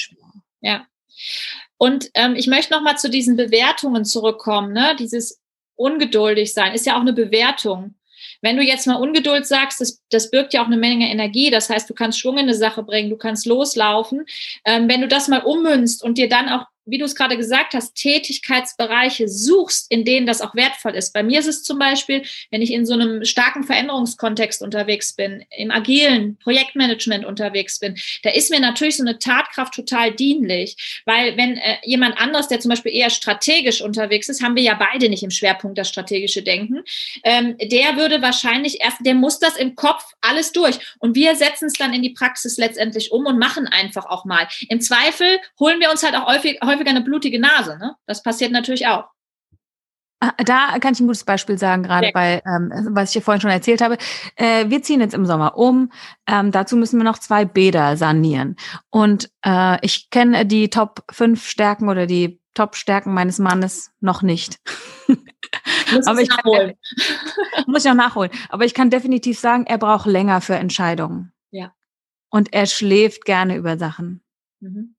ja. 0.63 0.87
Und 1.77 2.09
ähm, 2.15 2.35
ich 2.35 2.47
möchte 2.47 2.73
noch 2.73 2.81
mal 2.81 2.97
zu 2.97 3.11
diesen 3.11 3.37
Bewertungen 3.37 4.07
zurückkommen. 4.07 4.73
Ne? 4.73 4.97
Dieses 4.99 5.43
ungeduldig 5.77 6.55
sein 6.55 6.73
ist 6.73 6.87
ja 6.87 6.97
auch 6.97 7.03
eine 7.03 7.13
Bewertung. 7.13 7.97
Wenn 8.41 8.57
du 8.57 8.63
jetzt 8.63 8.87
mal 8.87 8.97
Ungeduld 8.97 9.47
sagst, 9.47 9.83
das, 9.83 10.03
das 10.09 10.31
birgt 10.31 10.55
ja 10.55 10.63
auch 10.63 10.67
eine 10.67 10.79
Menge 10.79 11.11
Energie. 11.11 11.51
Das 11.51 11.69
heißt, 11.69 11.91
du 11.91 11.95
kannst 11.95 12.19
Schwung 12.19 12.39
in 12.39 12.45
eine 12.45 12.55
Sache 12.55 12.83
bringen, 12.83 13.11
du 13.11 13.19
kannst 13.19 13.45
loslaufen. 13.45 14.25
Ähm, 14.65 14.89
wenn 14.89 15.03
du 15.03 15.09
das 15.09 15.29
mal 15.29 15.43
ummünzt 15.43 16.03
und 16.03 16.17
dir 16.17 16.31
dann 16.31 16.49
auch 16.49 16.65
wie 16.87 16.99
du 16.99 17.05
es 17.05 17.15
gerade 17.15 17.37
gesagt 17.37 17.75
hast, 17.75 17.95
Tätigkeitsbereiche 17.95 19.29
suchst, 19.29 19.91
in 19.91 20.05
denen 20.05 20.27
das 20.27 20.41
auch 20.41 20.55
wertvoll 20.55 20.95
ist. 20.95 21.13
Bei 21.13 21.23
mir 21.23 21.41
ist 21.41 21.47
es 21.47 21.63
zum 21.63 21.79
Beispiel, 21.79 22.23
wenn 22.51 22.63
ich 22.63 22.73
in 22.73 22.87
so 22.87 22.95
einem 22.95 23.25
starken 23.25 23.65
Veränderungskontext 23.65 24.63
unterwegs 24.63 25.15
bin, 25.15 25.45
im 25.57 25.71
agilen 25.71 26.37
Projektmanagement 26.39 27.25
unterwegs 27.25 27.79
bin, 27.79 27.97
da 28.23 28.31
ist 28.31 28.51
mir 28.51 28.61
natürlich 28.61 28.97
so 28.97 29.03
eine 29.03 29.19
Tatkraft 29.19 29.75
total 29.75 30.13
dienlich, 30.13 31.03
weil 31.07 31.37
wenn 31.37 31.57
äh, 31.57 31.77
jemand 31.85 32.19
anderes, 32.19 32.49
der 32.49 32.61
zum 32.61 32.71
Beispiel 32.71 32.93
eher 32.93 33.11
strategisch 33.11 33.81
unterwegs 33.81 34.29
ist, 34.29 34.43
haben 34.43 34.57
wir 34.57 34.63
ja 34.63 34.75
beide 34.75 35.09
nicht 35.09 35.23
im 35.23 35.31
Schwerpunkt 35.31 35.79
das 35.79 35.89
strategische 35.89 36.43
Denken, 36.43 36.83
ähm, 37.25 37.57
der 37.59 37.97
würde 37.97 38.23
wahrscheinlich 38.23 38.81
erst, 38.81 38.99
der 39.01 39.15
muss 39.15 39.39
das 39.39 39.57
im 39.57 39.75
Kopf 39.75 40.05
alles 40.21 40.53
durch 40.53 40.79
und 40.99 41.15
wir 41.15 41.37
setzen 41.37 41.67
es 41.67 41.75
dann 41.75 41.95
in 41.95 42.03
die 42.03 42.11
Praxis 42.11 42.57
letztendlich 42.59 43.13
um 43.13 43.27
und 43.27 43.39
machen 43.39 43.67
einfach 43.67 44.07
auch 44.07 44.25
mal. 44.25 44.47
Im 44.69 44.81
Zweifel 44.81 45.39
holen 45.59 45.81
wir 45.81 45.91
uns 45.91 46.03
halt 46.03 46.15
auch 46.15 46.27
häufig 46.27 46.59
häufiger 46.75 46.91
eine 46.91 47.03
blutige 47.03 47.41
Nase. 47.41 47.79
Ne? 47.79 47.95
Das 48.07 48.23
passiert 48.23 48.53
natürlich 48.53 48.87
auch. 48.87 49.09
Ah, 50.21 50.33
da 50.39 50.79
kann 50.79 50.95
ich 50.95 51.01
ein 51.01 51.07
gutes 51.07 51.25
Beispiel 51.25 51.59
sagen, 51.59 51.83
gerade 51.83 52.11
bei, 52.15 52.43
ähm, 52.47 52.73
was 52.91 53.11
ich 53.11 53.15
dir 53.15 53.23
vorhin 53.23 53.43
schon 53.43 53.51
erzählt 53.51 53.83
habe. 53.83 53.99
Äh, 54.37 54.71
wir 54.71 54.83
ziehen 54.83 55.01
jetzt 55.01 55.13
im 55.13 55.27
Sommer 55.27 55.59
um. 55.59 55.93
Ähm, 56.27 56.51
dazu 56.51 56.77
müssen 56.77 56.99
wir 56.99 57.05
noch 57.05 57.19
zwei 57.19 57.45
Bäder 57.45 57.99
sanieren. 57.99 58.57
Und 58.91 59.31
äh, 59.45 59.77
ich 59.85 60.09
kenne 60.09 60.47
die 60.47 60.71
Top 60.71 61.05
5 61.11 61.47
Stärken 61.47 61.91
oder 61.91 62.07
die 62.07 62.41
Top 62.55 62.77
Stärken 62.77 63.13
meines 63.13 63.39
Mannes 63.39 63.91
noch 64.01 64.23
nicht. 64.23 64.61
Muss 65.93 66.07
Aber 66.07 66.21
ich 66.21 66.29
nachholen. 66.29 66.73
Kann, 67.55 67.65
muss 67.67 67.85
ich 67.85 67.91
noch 67.91 67.97
nachholen. 67.97 68.31
Aber 68.49 68.65
ich 68.65 68.73
kann 68.73 68.89
definitiv 68.89 69.39
sagen, 69.39 69.67
er 69.67 69.79
braucht 69.79 70.07
länger 70.07 70.41
für 70.41 70.55
Entscheidungen. 70.55 71.33
Ja. 71.51 71.75
Und 72.31 72.55
er 72.55 72.65
schläft 72.67 73.27
gerne 73.27 73.57
über 73.57 73.77
Sachen. 73.77 74.23
Mhm 74.61 74.94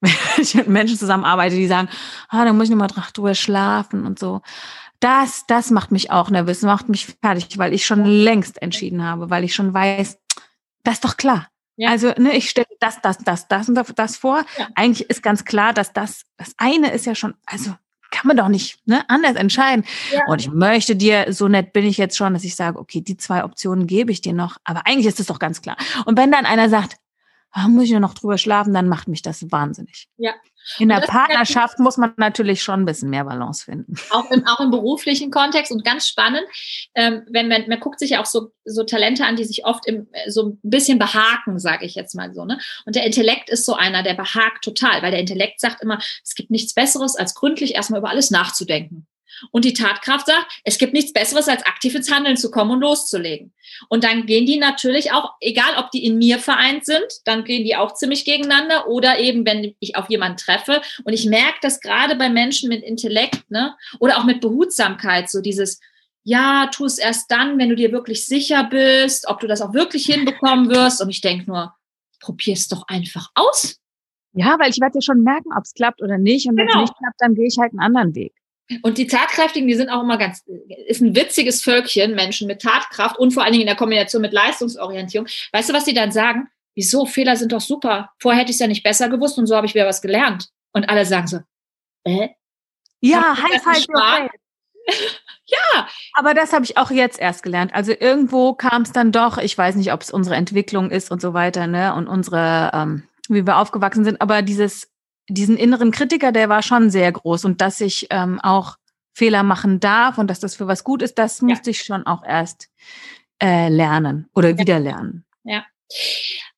wenn 0.00 0.12
ich 0.38 0.54
mit 0.54 0.68
Menschen 0.68 0.98
zusammenarbeite, 0.98 1.56
die 1.56 1.66
sagen, 1.66 1.88
ah, 2.28 2.44
da 2.44 2.52
muss 2.52 2.64
ich 2.64 2.70
nochmal 2.70 2.88
drüber 2.88 3.34
schlafen 3.34 4.06
und 4.06 4.18
so. 4.18 4.40
Das, 5.00 5.44
das 5.46 5.70
macht 5.70 5.92
mich 5.92 6.10
auch 6.10 6.28
nervös, 6.28 6.62
macht 6.62 6.88
mich 6.88 7.16
fertig, 7.22 7.56
weil 7.56 7.72
ich 7.72 7.86
schon 7.86 8.04
längst 8.04 8.60
entschieden 8.60 9.02
habe, 9.02 9.30
weil 9.30 9.44
ich 9.44 9.54
schon 9.54 9.72
weiß, 9.72 10.18
das 10.82 10.94
ist 10.94 11.04
doch 11.04 11.16
klar. 11.16 11.48
Ja. 11.76 11.88
Also, 11.88 12.12
ne, 12.18 12.36
ich 12.36 12.50
stelle 12.50 12.66
das, 12.80 13.00
das, 13.00 13.16
das, 13.18 13.48
das 13.48 13.68
und 13.70 13.78
das 13.96 14.16
vor. 14.18 14.44
Ja. 14.58 14.68
Eigentlich 14.74 15.08
ist 15.08 15.22
ganz 15.22 15.46
klar, 15.46 15.72
dass 15.72 15.94
das, 15.94 16.24
das 16.36 16.52
eine 16.58 16.92
ist 16.92 17.06
ja 17.06 17.14
schon, 17.14 17.34
also 17.46 17.74
kann 18.10 18.26
man 18.26 18.36
doch 18.36 18.48
nicht 18.48 18.86
ne, 18.86 19.08
anders 19.08 19.36
entscheiden. 19.36 19.84
Ja. 20.12 20.20
Und 20.26 20.40
ich 20.40 20.50
möchte 20.50 20.96
dir, 20.96 21.32
so 21.32 21.48
nett 21.48 21.72
bin 21.72 21.86
ich 21.86 21.96
jetzt 21.96 22.16
schon, 22.16 22.34
dass 22.34 22.44
ich 22.44 22.56
sage, 22.56 22.78
okay, 22.78 23.00
die 23.00 23.16
zwei 23.16 23.44
Optionen 23.44 23.86
gebe 23.86 24.12
ich 24.12 24.20
dir 24.20 24.32
noch, 24.32 24.58
aber 24.64 24.86
eigentlich 24.86 25.06
ist 25.06 25.20
es 25.20 25.26
doch 25.26 25.38
ganz 25.38 25.62
klar. 25.62 25.76
Und 26.04 26.18
wenn 26.18 26.30
dann 26.30 26.44
einer 26.44 26.68
sagt, 26.68 26.96
ah, 27.52 27.68
muss 27.68 27.84
ich 27.84 27.90
nur 27.90 28.00
noch 28.00 28.14
drüber 28.14 28.38
schlafen, 28.38 28.74
dann 28.74 28.88
macht 28.88 29.08
mich 29.08 29.22
das 29.22 29.50
wahnsinnig. 29.50 30.08
Ja. 30.16 30.34
In 30.78 30.88
der 30.88 31.00
Partnerschaft 31.00 31.78
muss 31.78 31.96
man 31.96 32.12
natürlich 32.16 32.62
schon 32.62 32.82
ein 32.82 32.84
bisschen 32.84 33.10
mehr 33.10 33.24
Balance 33.24 33.64
finden. 33.64 33.94
Auch 34.10 34.30
im, 34.30 34.46
auch 34.46 34.60
im 34.60 34.70
beruflichen 34.70 35.30
Kontext 35.30 35.72
und 35.72 35.84
ganz 35.84 36.06
spannend, 36.06 36.44
ähm, 36.94 37.22
wenn 37.30 37.48
man, 37.48 37.66
man 37.68 37.80
guckt 37.80 37.98
sich 37.98 38.10
ja 38.10 38.20
auch 38.20 38.26
so, 38.26 38.52
so 38.64 38.84
Talente 38.84 39.24
an, 39.24 39.36
die 39.36 39.44
sich 39.44 39.64
oft 39.64 39.86
im, 39.86 40.08
so 40.28 40.50
ein 40.50 40.60
bisschen 40.62 40.98
behaken, 40.98 41.58
sage 41.58 41.86
ich 41.86 41.94
jetzt 41.94 42.14
mal 42.14 42.32
so. 42.34 42.44
Ne? 42.44 42.58
Und 42.84 42.94
der 42.94 43.04
Intellekt 43.04 43.48
ist 43.50 43.64
so 43.64 43.74
einer, 43.74 44.02
der 44.02 44.14
behakt 44.14 44.62
total, 44.64 45.02
weil 45.02 45.10
der 45.10 45.20
Intellekt 45.20 45.60
sagt 45.60 45.82
immer, 45.82 45.98
es 46.22 46.34
gibt 46.34 46.50
nichts 46.50 46.74
Besseres, 46.74 47.16
als 47.16 47.34
gründlich 47.34 47.74
erstmal 47.74 48.00
über 48.00 48.10
alles 48.10 48.30
nachzudenken. 48.30 49.06
Und 49.50 49.64
die 49.64 49.72
Tatkraft 49.72 50.26
sagt, 50.26 50.60
es 50.64 50.78
gibt 50.78 50.92
nichts 50.92 51.12
Besseres, 51.12 51.48
als 51.48 51.64
aktiv 51.64 51.94
ins 51.94 52.10
Handeln 52.10 52.36
zu 52.36 52.50
kommen 52.50 52.70
und 52.70 52.80
loszulegen. 52.80 53.52
Und 53.88 54.04
dann 54.04 54.26
gehen 54.26 54.46
die 54.46 54.58
natürlich 54.58 55.12
auch, 55.12 55.32
egal 55.40 55.76
ob 55.78 55.90
die 55.90 56.04
in 56.04 56.18
mir 56.18 56.38
vereint 56.38 56.84
sind, 56.84 57.06
dann 57.24 57.44
gehen 57.44 57.64
die 57.64 57.76
auch 57.76 57.94
ziemlich 57.94 58.24
gegeneinander 58.24 58.88
oder 58.88 59.18
eben, 59.18 59.46
wenn 59.46 59.74
ich 59.80 59.96
auf 59.96 60.10
jemanden 60.10 60.36
treffe. 60.36 60.82
Und 61.04 61.12
ich 61.12 61.26
merke 61.26 61.58
das 61.62 61.80
gerade 61.80 62.16
bei 62.16 62.28
Menschen 62.28 62.68
mit 62.68 62.82
Intellekt, 62.82 63.50
ne, 63.50 63.74
oder 63.98 64.18
auch 64.18 64.24
mit 64.24 64.40
Behutsamkeit, 64.40 65.30
so 65.30 65.40
dieses, 65.40 65.80
ja, 66.22 66.68
tu 66.72 66.84
es 66.84 66.98
erst 66.98 67.30
dann, 67.30 67.58
wenn 67.58 67.70
du 67.70 67.76
dir 67.76 67.92
wirklich 67.92 68.26
sicher 68.26 68.64
bist, 68.64 69.26
ob 69.28 69.40
du 69.40 69.46
das 69.46 69.62
auch 69.62 69.72
wirklich 69.72 70.06
hinbekommen 70.06 70.68
wirst. 70.68 71.00
Und 71.00 71.10
ich 71.10 71.20
denke 71.20 71.46
nur, 71.46 71.74
probier 72.20 72.54
es 72.54 72.68
doch 72.68 72.86
einfach 72.88 73.30
aus. 73.34 73.76
Ja, 74.32 74.56
weil 74.60 74.70
ich 74.70 74.80
werde 74.80 74.96
ja 74.96 75.02
schon 75.02 75.22
merken, 75.22 75.50
ob 75.56 75.64
es 75.64 75.74
klappt 75.74 76.02
oder 76.02 76.18
nicht. 76.18 76.48
Und 76.48 76.56
wenn 76.56 76.66
es 76.66 76.72
genau. 76.72 76.82
nicht 76.82 76.96
klappt, 76.96 77.16
dann 77.18 77.34
gehe 77.34 77.46
ich 77.46 77.58
halt 77.58 77.72
einen 77.72 77.80
anderen 77.80 78.14
Weg. 78.14 78.32
Und 78.82 78.98
die 78.98 79.06
Tatkräftigen, 79.06 79.68
die 79.68 79.74
sind 79.74 79.88
auch 79.88 80.02
immer 80.02 80.18
ganz, 80.18 80.44
ist 80.86 81.00
ein 81.00 81.14
witziges 81.16 81.62
Völkchen, 81.62 82.14
Menschen 82.14 82.46
mit 82.46 82.62
Tatkraft 82.62 83.18
und 83.18 83.32
vor 83.32 83.42
allen 83.42 83.52
Dingen 83.52 83.62
in 83.62 83.66
der 83.66 83.76
Kombination 83.76 84.22
mit 84.22 84.32
Leistungsorientierung. 84.32 85.26
Weißt 85.52 85.68
du, 85.68 85.72
was 85.72 85.84
die 85.84 85.94
dann 85.94 86.12
sagen? 86.12 86.48
Wieso? 86.74 87.04
Fehler 87.04 87.36
sind 87.36 87.52
doch 87.52 87.60
super. 87.60 88.10
Vorher 88.18 88.40
hätte 88.40 88.50
ich 88.50 88.56
es 88.56 88.60
ja 88.60 88.66
nicht 88.66 88.82
besser 88.82 89.08
gewusst 89.08 89.38
und 89.38 89.46
so 89.46 89.56
habe 89.56 89.66
ich 89.66 89.74
wieder 89.74 89.86
was 89.86 90.02
gelernt. 90.02 90.48
Und 90.72 90.88
alle 90.88 91.04
sagen 91.04 91.26
so, 91.26 91.40
äh? 92.04 92.28
Ja, 93.00 93.36
High 93.36 93.62
Five 93.62 93.86
Ja, 95.46 95.88
aber 96.14 96.32
das 96.32 96.52
habe 96.52 96.64
ich 96.64 96.76
auch 96.76 96.92
jetzt 96.92 97.18
erst 97.18 97.42
gelernt. 97.42 97.74
Also 97.74 97.92
irgendwo 97.98 98.54
kam 98.54 98.82
es 98.82 98.92
dann 98.92 99.10
doch, 99.10 99.36
ich 99.36 99.56
weiß 99.58 99.74
nicht, 99.74 99.92
ob 99.92 100.00
es 100.00 100.12
unsere 100.12 100.36
Entwicklung 100.36 100.90
ist 100.90 101.10
und 101.10 101.20
so 101.20 101.34
weiter, 101.34 101.66
ne? 101.66 101.92
Und 101.94 102.06
unsere, 102.06 102.70
ähm, 102.72 103.02
wie 103.28 103.44
wir 103.44 103.58
aufgewachsen 103.58 104.04
sind, 104.04 104.20
aber 104.20 104.42
dieses 104.42 104.88
diesen 105.30 105.56
inneren 105.56 105.90
Kritiker, 105.90 106.32
der 106.32 106.48
war 106.48 106.62
schon 106.62 106.90
sehr 106.90 107.10
groß 107.10 107.44
und 107.44 107.60
dass 107.60 107.80
ich 107.80 108.06
ähm, 108.10 108.40
auch 108.40 108.76
Fehler 109.12 109.42
machen 109.42 109.80
darf 109.80 110.18
und 110.18 110.28
dass 110.28 110.40
das 110.40 110.54
für 110.54 110.66
was 110.66 110.84
gut 110.84 111.02
ist, 111.02 111.18
das 111.18 111.42
musste 111.42 111.70
ich 111.70 111.82
schon 111.82 112.06
auch 112.06 112.24
erst 112.24 112.68
äh, 113.42 113.68
lernen 113.68 114.28
oder 114.34 114.50
ja. 114.50 114.58
wieder 114.58 114.78
lernen. 114.78 115.24
Ja. 115.44 115.64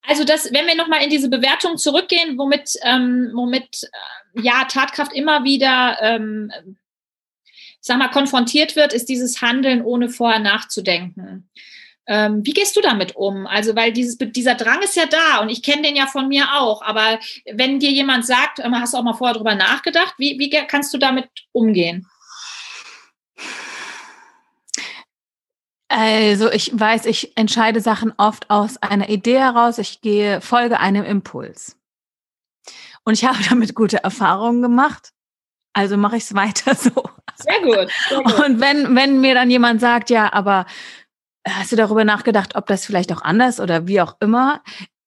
Also 0.03 0.25
das, 0.25 0.53
wenn 0.53 0.67
wir 0.67 0.75
nochmal 0.75 1.03
in 1.03 1.11
diese 1.11 1.29
Bewertung 1.29 1.77
zurückgehen, 1.77 2.37
womit, 2.37 2.75
ähm, 2.83 3.31
womit 3.35 3.85
äh, 4.35 4.43
ja 4.43 4.65
Tatkraft 4.65 5.13
immer 5.13 5.45
wieder 5.45 5.99
ähm, 6.01 6.53
sag 7.83 7.99
mal, 7.99 8.09
konfrontiert 8.09 8.77
wird, 8.77 8.93
ist 8.93 9.09
dieses 9.09 9.43
Handeln 9.43 9.83
ohne 9.83 10.09
vorher 10.09 10.39
nachzudenken. 10.39 11.49
Ähm, 12.07 12.45
wie 12.45 12.53
gehst 12.53 12.77
du 12.77 12.81
damit 12.81 13.15
um? 13.15 13.47
Also, 13.47 13.77
weil 13.77 13.93
dieses, 13.93 14.19
dieser 14.19 14.55
Drang 14.55 14.83
ist 14.83 14.97
ja 14.97 15.07
da 15.07 15.41
und 15.41 15.49
ich 15.51 15.63
kenne 15.63 15.83
den 15.83 15.97
ja 15.97 16.07
von 16.07 16.29
mir 16.29 16.47
auch. 16.55 16.83
Aber 16.83 17.19
wenn 17.53 17.79
dir 17.79 17.91
jemand 17.91 18.27
sagt, 18.27 18.59
hast 18.63 18.95
du 18.95 18.99
auch 18.99 19.03
mal 19.03 19.15
vorher 19.15 19.37
drüber 19.37 19.55
nachgedacht, 19.55 20.15
wie, 20.19 20.39
wie 20.39 20.51
kannst 20.51 20.93
du 20.93 20.99
damit 20.99 21.29
umgehen? 21.53 22.07
Also 25.95 26.51
ich 26.51 26.71
weiß, 26.73 27.05
ich 27.05 27.37
entscheide 27.37 27.83
Sachen 27.83 28.15
oft 28.17 28.49
aus 28.49 28.79
einer 28.79 29.11
Idee 29.11 29.39
heraus. 29.39 29.77
Ich 29.77 30.01
gehe, 30.01 30.41
folge 30.41 30.81
einem 30.81 31.05
Impuls. 31.05 31.77
Und 33.05 33.13
ich 33.15 33.25
habe 33.29 33.39
damit 33.49 33.75
gute 33.75 34.03
Erfahrungen 34.03 34.63
gemacht. 34.63 35.13
Also 35.75 35.99
mache 35.99 36.17
ich 36.17 36.25
es 36.25 36.35
weiter 36.35 36.75
so. 36.77 36.91
Sehr 37.37 37.61
gut, 37.63 37.91
sehr 38.09 38.23
gut. 38.23 38.39
Und 38.39 38.61
wenn, 38.61 38.95
wenn 38.95 39.21
mir 39.21 39.35
dann 39.35 39.51
jemand 39.51 39.81
sagt, 39.81 40.11
ja, 40.11 40.33
aber 40.33 40.67
hast 41.47 41.73
du 41.73 41.77
darüber 41.77 42.05
nachgedacht, 42.05 42.55
ob 42.55 42.67
das 42.67 42.87
vielleicht 42.87 43.13
auch 43.13 43.23
anders 43.23 43.61
oder 43.61 43.87
wie 43.87 44.01
auch 44.01 44.17
immer? 44.21 44.63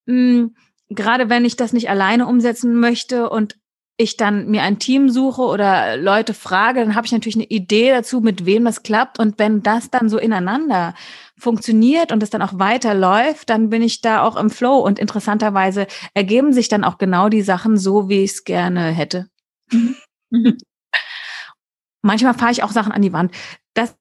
Hm, 0.07 0.55
gerade 0.89 1.29
wenn 1.29 1.45
ich 1.45 1.55
das 1.55 1.73
nicht 1.73 1.89
alleine 1.89 2.27
umsetzen 2.27 2.75
möchte 2.75 3.29
und 3.29 3.57
ich 3.97 4.17
dann 4.17 4.49
mir 4.49 4.63
ein 4.63 4.77
Team 4.77 5.09
suche 5.09 5.41
oder 5.41 5.95
Leute 5.95 6.33
frage, 6.33 6.81
dann 6.81 6.95
habe 6.95 7.05
ich 7.05 7.13
natürlich 7.13 7.35
eine 7.35 7.45
Idee 7.45 7.91
dazu, 7.91 8.19
mit 8.19 8.45
wem 8.45 8.65
das 8.65 8.83
klappt. 8.83 9.19
Und 9.19 9.39
wenn 9.39 9.63
das 9.63 9.89
dann 9.89 10.09
so 10.09 10.17
ineinander 10.17 10.95
funktioniert 11.37 12.11
und 12.11 12.21
es 12.21 12.29
dann 12.29 12.41
auch 12.41 12.59
weiterläuft, 12.59 13.49
dann 13.49 13.69
bin 13.69 13.81
ich 13.81 14.01
da 14.01 14.21
auch 14.21 14.35
im 14.35 14.49
Flow. 14.49 14.79
Und 14.79 14.99
interessanterweise 14.99 15.87
ergeben 16.13 16.51
sich 16.51 16.67
dann 16.67 16.83
auch 16.83 16.97
genau 16.97 17.29
die 17.29 17.41
Sachen 17.41 17.77
so, 17.77 18.09
wie 18.09 18.23
ich 18.23 18.31
es 18.31 18.43
gerne 18.43 18.91
hätte. 18.91 19.29
Mhm. 19.71 19.95
Mhm. 20.29 20.57
Manchmal 22.01 22.33
fahre 22.33 22.51
ich 22.51 22.63
auch 22.63 22.71
Sachen 22.71 22.91
an 22.91 23.01
die 23.01 23.13
Wand. 23.13 23.33
Das 23.73 23.95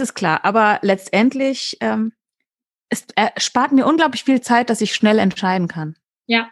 ist 0.00 0.14
klar. 0.14 0.44
Aber 0.44 0.78
letztendlich, 0.82 1.76
ähm, 1.80 2.12
es 2.88 3.06
spart 3.36 3.72
mir 3.72 3.86
unglaublich 3.86 4.24
viel 4.24 4.40
Zeit, 4.40 4.70
dass 4.70 4.80
ich 4.80 4.94
schnell 4.94 5.18
entscheiden 5.18 5.68
kann. 5.68 5.96
Ja, 6.26 6.50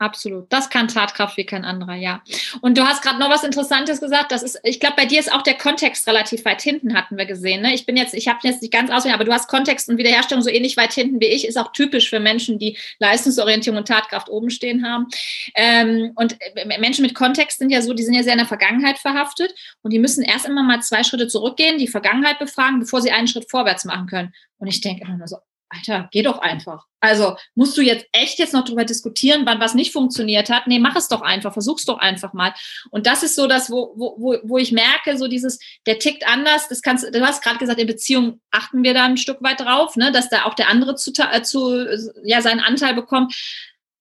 Absolut. 0.00 0.46
Das 0.52 0.70
kann 0.70 0.86
Tatkraft 0.86 1.36
wie 1.36 1.44
kein 1.44 1.64
anderer, 1.64 1.96
ja. 1.96 2.22
Und 2.60 2.78
du 2.78 2.86
hast 2.86 3.02
gerade 3.02 3.18
noch 3.18 3.30
was 3.30 3.42
Interessantes 3.42 4.00
gesagt. 4.00 4.30
Das 4.30 4.44
ist, 4.44 4.60
ich 4.62 4.78
glaube, 4.78 4.94
bei 4.96 5.06
dir 5.06 5.18
ist 5.18 5.32
auch 5.32 5.42
der 5.42 5.54
Kontext 5.54 6.06
relativ 6.06 6.44
weit 6.44 6.62
hinten, 6.62 6.94
hatten 6.94 7.18
wir 7.18 7.26
gesehen. 7.26 7.62
Ne? 7.62 7.74
Ich 7.74 7.84
bin 7.84 7.96
jetzt, 7.96 8.14
ich 8.14 8.28
habe 8.28 8.38
jetzt 8.44 8.62
nicht 8.62 8.72
ganz 8.72 8.92
auswendig, 8.92 9.14
aber 9.14 9.24
du 9.24 9.32
hast 9.32 9.48
Kontext 9.48 9.88
und 9.88 9.98
Wiederherstellung 9.98 10.44
so 10.44 10.50
ähnlich 10.50 10.76
weit 10.76 10.92
hinten 10.92 11.20
wie 11.20 11.26
ich. 11.26 11.48
Ist 11.48 11.58
auch 11.58 11.72
typisch 11.72 12.10
für 12.10 12.20
Menschen, 12.20 12.60
die 12.60 12.78
Leistungsorientierung 13.00 13.78
und 13.78 13.88
Tatkraft 13.88 14.28
oben 14.28 14.50
stehen 14.50 14.86
haben. 14.86 15.08
Ähm, 15.56 16.12
und 16.14 16.36
äh, 16.40 16.78
Menschen 16.78 17.02
mit 17.02 17.16
Kontext 17.16 17.58
sind 17.58 17.70
ja 17.70 17.82
so, 17.82 17.92
die 17.92 18.04
sind 18.04 18.14
ja 18.14 18.22
sehr 18.22 18.34
in 18.34 18.38
der 18.38 18.46
Vergangenheit 18.46 18.98
verhaftet 18.98 19.52
und 19.82 19.92
die 19.92 19.98
müssen 19.98 20.22
erst 20.22 20.46
immer 20.46 20.62
mal 20.62 20.80
zwei 20.80 21.02
Schritte 21.02 21.26
zurückgehen, 21.26 21.76
die 21.76 21.88
Vergangenheit 21.88 22.38
befragen, 22.38 22.78
bevor 22.78 23.02
sie 23.02 23.10
einen 23.10 23.26
Schritt 23.26 23.50
vorwärts 23.50 23.84
machen 23.84 24.06
können. 24.06 24.32
Und 24.58 24.68
ich 24.68 24.80
denke 24.80 25.02
immer 25.02 25.16
nur 25.16 25.26
so, 25.26 25.38
Alter, 25.70 26.08
geh 26.12 26.22
doch 26.22 26.38
einfach. 26.38 26.86
Also 27.00 27.36
musst 27.54 27.76
du 27.76 27.82
jetzt 27.82 28.06
echt 28.12 28.38
jetzt 28.38 28.54
noch 28.54 28.64
drüber 28.64 28.84
diskutieren, 28.84 29.42
wann 29.44 29.60
was 29.60 29.74
nicht 29.74 29.92
funktioniert 29.92 30.50
hat? 30.50 30.66
Nee, 30.66 30.78
mach 30.78 30.96
es 30.96 31.08
doch 31.08 31.20
einfach, 31.20 31.52
versuch's 31.52 31.84
doch 31.84 31.98
einfach 31.98 32.32
mal. 32.32 32.54
Und 32.90 33.06
das 33.06 33.22
ist 33.22 33.34
so 33.34 33.46
das, 33.46 33.70
wo, 33.70 33.92
wo, 33.96 34.38
wo 34.42 34.58
ich 34.58 34.72
merke, 34.72 35.18
so 35.18 35.28
dieses, 35.28 35.58
der 35.86 35.98
tickt 35.98 36.26
anders. 36.26 36.68
Das 36.68 36.82
kannst, 36.82 37.14
du 37.14 37.20
hast 37.26 37.42
gerade 37.42 37.58
gesagt, 37.58 37.78
in 37.78 37.86
Beziehungen 37.86 38.40
achten 38.50 38.82
wir 38.82 38.94
da 38.94 39.04
ein 39.04 39.16
Stück 39.18 39.42
weit 39.42 39.60
drauf, 39.60 39.96
ne, 39.96 40.10
dass 40.10 40.30
da 40.30 40.44
auch 40.44 40.54
der 40.54 40.68
andere 40.68 40.94
zu, 40.96 41.12
äh, 41.12 41.42
zu 41.42 41.86
ja 42.24 42.40
seinen 42.40 42.60
Anteil 42.60 42.94
bekommt. 42.94 43.34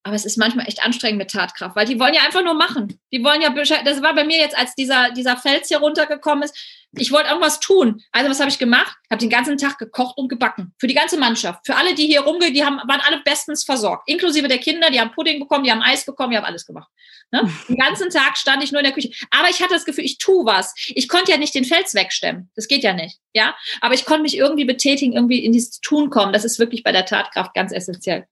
Aber 0.07 0.15
es 0.15 0.23
ist 0.23 0.37
manchmal 0.37 0.67
echt 0.67 0.81
anstrengend 0.85 1.17
mit 1.17 1.31
Tatkraft, 1.31 1.75
weil 1.75 1.85
die 1.85 1.99
wollen 1.99 2.13
ja 2.13 2.21
einfach 2.21 2.41
nur 2.41 2.53
machen. 2.53 2.97
Die 3.11 3.21
wollen 3.25 3.41
ja, 3.41 3.49
das 3.83 4.01
war 4.01 4.15
bei 4.15 4.23
mir 4.23 4.37
jetzt, 4.37 4.57
als 4.57 4.73
dieser, 4.73 5.11
dieser 5.11 5.35
Fels 5.35 5.67
hier 5.67 5.79
runtergekommen 5.79 6.45
ist, 6.45 6.57
ich 6.95 7.11
wollte 7.11 7.27
irgendwas 7.27 7.59
tun. 7.59 8.01
Also 8.13 8.29
was 8.29 8.39
habe 8.39 8.49
ich 8.49 8.57
gemacht? 8.57 8.95
Habe 9.11 9.19
den 9.19 9.29
ganzen 9.29 9.57
Tag 9.57 9.77
gekocht 9.77 10.17
und 10.17 10.29
gebacken. 10.29 10.73
Für 10.79 10.87
die 10.87 10.93
ganze 10.93 11.17
Mannschaft. 11.17 11.65
Für 11.65 11.75
alle, 11.75 11.93
die 11.93 12.05
hier 12.05 12.21
rumgehen, 12.21 12.53
die 12.53 12.63
haben, 12.63 12.77
waren 12.87 13.01
alle 13.05 13.21
bestens 13.25 13.65
versorgt. 13.65 14.09
Inklusive 14.09 14.47
der 14.47 14.59
Kinder, 14.59 14.89
die 14.89 15.01
haben 15.01 15.11
Pudding 15.11 15.41
bekommen, 15.41 15.65
die 15.65 15.71
haben 15.71 15.81
Eis 15.81 16.05
bekommen, 16.05 16.31
die 16.31 16.37
haben 16.37 16.45
alles 16.45 16.65
gemacht. 16.65 16.89
Ne? 17.31 17.51
Den 17.67 17.75
ganzen 17.75 18.09
Tag 18.09 18.37
stand 18.37 18.63
ich 18.63 18.71
nur 18.71 18.79
in 18.79 18.85
der 18.85 18.93
Küche. 18.93 19.11
Aber 19.29 19.49
ich 19.49 19.61
hatte 19.61 19.73
das 19.73 19.83
Gefühl, 19.83 20.05
ich 20.05 20.19
tue 20.19 20.45
was. 20.45 20.73
Ich 20.87 21.09
konnte 21.09 21.31
ja 21.31 21.37
nicht 21.37 21.53
den 21.53 21.65
Fels 21.65 21.93
wegstemmen. 21.93 22.49
Das 22.55 22.69
geht 22.69 22.83
ja 22.83 22.93
nicht. 22.93 23.19
Ja, 23.33 23.57
aber 23.81 23.93
ich 23.93 24.05
konnte 24.05 24.21
mich 24.21 24.37
irgendwie 24.37 24.63
betätigen, 24.63 25.11
irgendwie 25.11 25.43
in 25.43 25.51
dieses 25.51 25.81
Tun 25.81 26.09
kommen. 26.09 26.31
Das 26.31 26.45
ist 26.45 26.59
wirklich 26.59 26.83
bei 26.83 26.93
der 26.93 27.05
Tatkraft 27.05 27.53
ganz 27.53 27.73
essentiell. 27.73 28.25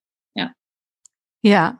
Ja. 1.46 1.78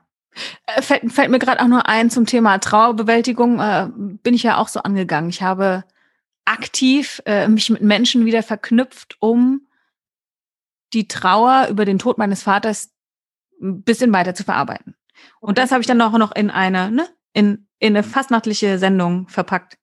Äh, 0.68 0.82
Fällt, 0.84 1.12
fällt, 1.12 1.32
mir 1.32 1.40
gerade 1.40 1.60
auch 1.60 1.68
nur 1.68 1.88
ein 1.88 2.12
zum 2.12 2.28
Thema 2.28 2.60
Trauerbewältigung, 2.60 3.60
äh, 3.60 3.90
bin 3.96 4.36
ich 4.36 4.44
ja 4.44 4.58
auch 4.58 4.68
so 4.68 4.82
angegangen. 4.82 5.30
Ich 5.30 5.42
habe 5.42 5.84
aktiv 6.46 7.22
äh, 7.26 7.48
mich 7.48 7.72
mit 7.72 7.82
Menschen 7.82 8.26
wieder 8.26 8.44
verknüpft, 8.44 9.18
um 9.20 9.68
die 10.94 11.08
Trauer 11.08 11.68
über 11.70 11.84
den 11.86 11.98
Tod 11.98 12.20
meines 12.20 12.44
Vaters 12.44 12.92
ein 13.60 13.82
bisschen 13.82 14.14
weiter 14.14 14.36
zu 14.36 14.44
verarbeiten. 14.44 14.96
Und 15.40 15.58
das 15.58 15.72
habe 15.72 15.82
ich 15.82 15.88
dann 15.88 16.02
auch 16.02 16.16
noch 16.18 16.36
in 16.36 16.52
eine, 16.52 16.92
ne, 16.92 17.08
in, 17.34 17.68
in 17.80 17.96
eine 17.96 18.04
fastnachtliche 18.04 18.78
Sendung 18.78 19.28
verpackt. 19.30 19.80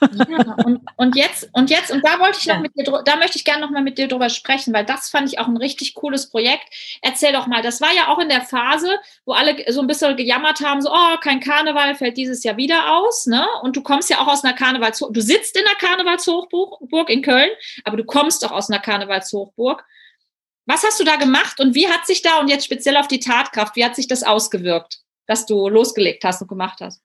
Ja, 0.00 0.54
und, 0.64 0.80
und 0.96 1.16
jetzt, 1.16 1.48
und 1.52 1.70
jetzt, 1.70 1.90
und 1.90 2.04
da 2.04 2.18
wollte 2.18 2.38
ich 2.40 2.46
noch 2.46 2.56
ja. 2.56 2.60
mit 2.60 2.76
dir, 2.76 3.02
da 3.04 3.16
möchte 3.16 3.36
ich 3.36 3.44
gerne 3.44 3.60
noch 3.60 3.70
mal 3.70 3.82
mit 3.82 3.98
dir 3.98 4.08
drüber 4.08 4.30
sprechen, 4.30 4.72
weil 4.72 4.84
das 4.84 5.10
fand 5.10 5.28
ich 5.28 5.38
auch 5.38 5.46
ein 5.46 5.56
richtig 5.56 5.94
cooles 5.94 6.30
Projekt. 6.30 6.64
Erzähl 7.02 7.32
doch 7.32 7.46
mal, 7.46 7.62
das 7.62 7.80
war 7.80 7.92
ja 7.94 8.08
auch 8.08 8.18
in 8.18 8.28
der 8.28 8.40
Phase, 8.40 8.98
wo 9.24 9.32
alle 9.32 9.56
so 9.72 9.80
ein 9.80 9.86
bisschen 9.86 10.16
gejammert 10.16 10.60
haben, 10.60 10.80
so, 10.80 10.90
oh, 10.90 11.16
kein 11.20 11.40
Karneval 11.40 11.94
fällt 11.94 12.16
dieses 12.16 12.42
Jahr 12.44 12.56
wieder 12.56 12.96
aus, 12.96 13.26
ne? 13.26 13.46
Und 13.62 13.76
du 13.76 13.82
kommst 13.82 14.10
ja 14.10 14.20
auch 14.20 14.28
aus 14.28 14.44
einer 14.44 14.54
Karnevalshochburg, 14.54 15.14
du 15.14 15.22
sitzt 15.22 15.56
in 15.56 15.66
einer 15.66 15.76
Karnevalshochburg 15.76 17.10
in 17.10 17.22
Köln, 17.22 17.50
aber 17.84 17.96
du 17.96 18.04
kommst 18.04 18.42
doch 18.42 18.52
aus 18.52 18.70
einer 18.70 18.80
Karnevalshochburg. 18.80 19.84
Was 20.66 20.84
hast 20.84 21.00
du 21.00 21.04
da 21.04 21.16
gemacht 21.16 21.60
und 21.60 21.74
wie 21.74 21.88
hat 21.88 22.06
sich 22.06 22.22
da, 22.22 22.38
und 22.38 22.48
jetzt 22.48 22.64
speziell 22.64 22.96
auf 22.96 23.08
die 23.08 23.20
Tatkraft, 23.20 23.76
wie 23.76 23.84
hat 23.84 23.96
sich 23.96 24.08
das 24.08 24.22
ausgewirkt, 24.22 25.00
dass 25.26 25.46
du 25.46 25.68
losgelegt 25.68 26.24
hast 26.24 26.42
und 26.42 26.48
gemacht 26.48 26.80
hast? 26.80 27.02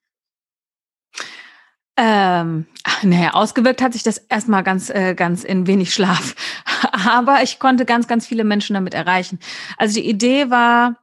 Ähm, 1.98 2.66
naja, 3.04 3.34
ausgewirkt 3.34 3.82
hat 3.82 3.94
sich 3.94 4.04
das 4.04 4.18
erstmal 4.18 4.64
ganz, 4.64 4.90
äh, 4.90 5.16
ganz 5.16 5.44
in 5.44 5.66
wenig 5.66 5.94
Schlaf. 5.94 6.36
Aber 6.92 7.42
ich 7.42 7.60
konnte 7.60 7.86
ganz, 7.86 8.08
ganz 8.08 8.28
viele 8.28 8.44
Menschen 8.44 8.74
damit 8.74 8.94
erreichen. 8.94 9.40
Also 9.78 9.96
die 9.96 10.10
Idee 10.10 10.50
war, 10.50 10.98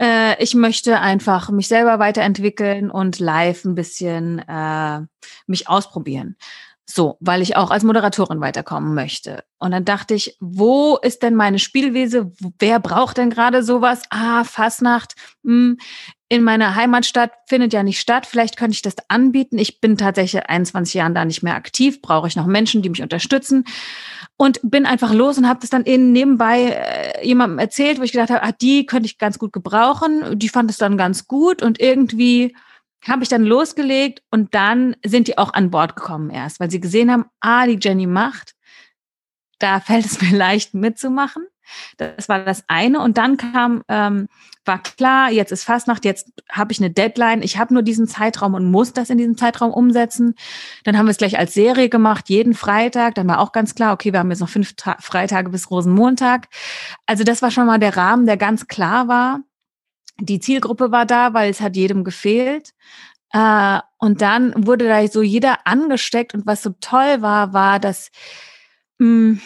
äh, 0.00 0.40
ich 0.42 0.54
möchte 0.54 1.00
einfach 1.00 1.50
mich 1.50 1.68
selber 1.68 1.98
weiterentwickeln 1.98 2.90
und 2.90 3.18
live 3.18 3.64
ein 3.64 3.74
bisschen 3.74 4.38
äh, 4.48 5.00
mich 5.46 5.68
ausprobieren. 5.68 6.36
So, 6.84 7.16
weil 7.20 7.42
ich 7.42 7.56
auch 7.56 7.70
als 7.70 7.84
Moderatorin 7.84 8.40
weiterkommen 8.40 8.94
möchte. 8.94 9.44
Und 9.58 9.70
dann 9.70 9.84
dachte 9.84 10.14
ich, 10.14 10.36
wo 10.40 10.96
ist 10.96 11.22
denn 11.22 11.36
meine 11.36 11.60
Spielwiese? 11.60 12.32
Wer 12.58 12.80
braucht 12.80 13.18
denn 13.18 13.30
gerade 13.30 13.62
sowas? 13.62 14.02
Ah, 14.10 14.42
Fasnacht. 14.42 15.14
Hm, 15.44 15.78
in 16.28 16.42
meiner 16.42 16.74
Heimatstadt 16.74 17.30
findet 17.46 17.72
ja 17.72 17.82
nicht 17.82 18.00
statt. 18.00 18.26
Vielleicht 18.26 18.56
könnte 18.56 18.74
ich 18.74 18.82
das 18.82 18.96
anbieten. 19.08 19.58
Ich 19.58 19.80
bin 19.80 19.96
tatsächlich 19.96 20.48
21 20.48 20.94
Jahren 20.94 21.14
da 21.14 21.24
nicht 21.24 21.42
mehr 21.42 21.54
aktiv. 21.54 22.02
Brauche 22.02 22.26
ich 22.26 22.36
noch 22.36 22.46
Menschen, 22.46 22.82
die 22.82 22.88
mich 22.88 23.02
unterstützen? 23.02 23.64
Und 24.36 24.58
bin 24.62 24.84
einfach 24.84 25.12
los 25.12 25.38
und 25.38 25.48
habe 25.48 25.60
das 25.60 25.70
dann 25.70 25.84
eben 25.84 26.10
nebenbei 26.10 26.70
äh, 26.70 27.26
jemandem 27.26 27.58
erzählt, 27.58 28.00
wo 28.00 28.02
ich 28.02 28.12
gedacht 28.12 28.30
habe, 28.30 28.42
ah, 28.42 28.52
die 28.52 28.86
könnte 28.86 29.06
ich 29.06 29.18
ganz 29.18 29.38
gut 29.38 29.52
gebrauchen. 29.52 30.38
Die 30.38 30.48
fand 30.48 30.68
es 30.70 30.78
dann 30.78 30.96
ganz 30.96 31.28
gut 31.28 31.62
und 31.62 31.80
irgendwie 31.80 32.56
habe 33.08 33.22
ich 33.22 33.28
dann 33.28 33.44
losgelegt 33.44 34.22
und 34.30 34.54
dann 34.54 34.96
sind 35.04 35.28
die 35.28 35.38
auch 35.38 35.52
an 35.54 35.70
Bord 35.70 35.96
gekommen 35.96 36.30
erst, 36.30 36.60
weil 36.60 36.70
sie 36.70 36.80
gesehen 36.80 37.10
haben, 37.10 37.24
ah, 37.40 37.66
die 37.66 37.78
Jenny 37.80 38.06
macht. 38.06 38.54
Da 39.58 39.80
fällt 39.80 40.06
es 40.06 40.20
mir 40.20 40.36
leicht 40.36 40.74
mitzumachen. 40.74 41.46
Das 41.96 42.28
war 42.28 42.44
das 42.44 42.64
eine. 42.66 43.00
Und 43.00 43.16
dann 43.18 43.36
kam, 43.36 43.82
ähm, 43.88 44.28
war 44.64 44.82
klar, 44.82 45.30
jetzt 45.30 45.52
ist 45.52 45.64
Fastnacht, 45.64 46.04
jetzt 46.04 46.30
habe 46.50 46.72
ich 46.72 46.80
eine 46.80 46.90
Deadline. 46.90 47.42
Ich 47.42 47.56
habe 47.56 47.72
nur 47.72 47.82
diesen 47.82 48.06
Zeitraum 48.06 48.54
und 48.54 48.70
muss 48.70 48.92
das 48.92 49.10
in 49.10 49.18
diesem 49.18 49.38
Zeitraum 49.38 49.72
umsetzen. 49.72 50.34
Dann 50.84 50.98
haben 50.98 51.06
wir 51.06 51.12
es 51.12 51.16
gleich 51.16 51.38
als 51.38 51.54
Serie 51.54 51.88
gemacht, 51.88 52.28
jeden 52.28 52.54
Freitag. 52.54 53.14
Dann 53.14 53.28
war 53.28 53.38
auch 53.38 53.52
ganz 53.52 53.74
klar, 53.74 53.94
okay, 53.94 54.12
wir 54.12 54.20
haben 54.20 54.30
jetzt 54.30 54.40
noch 54.40 54.48
fünf 54.48 54.74
Ta 54.74 54.96
Freitage 55.00 55.50
bis 55.50 55.70
Rosenmontag. 55.70 56.48
Also 57.06 57.24
das 57.24 57.42
war 57.42 57.50
schon 57.50 57.66
mal 57.66 57.78
der 57.78 57.96
Rahmen, 57.96 58.26
der 58.26 58.36
ganz 58.36 58.66
klar 58.66 59.08
war 59.08 59.40
die 60.22 60.40
Zielgruppe 60.40 60.90
war 60.92 61.06
da, 61.06 61.34
weil 61.34 61.50
es 61.50 61.60
hat 61.60 61.76
jedem 61.76 62.04
gefehlt. 62.04 62.70
Äh, 63.32 63.80
und 63.98 64.22
dann 64.22 64.52
wurde 64.66 64.88
da 64.88 65.06
so 65.08 65.22
jeder 65.22 65.66
angesteckt. 65.66 66.34
Und 66.34 66.46
was 66.46 66.62
so 66.62 66.74
toll 66.80 67.22
war, 67.22 67.52
war, 67.52 67.80
dass 67.80 68.10
mh, 68.98 69.06
hm, 69.06 69.40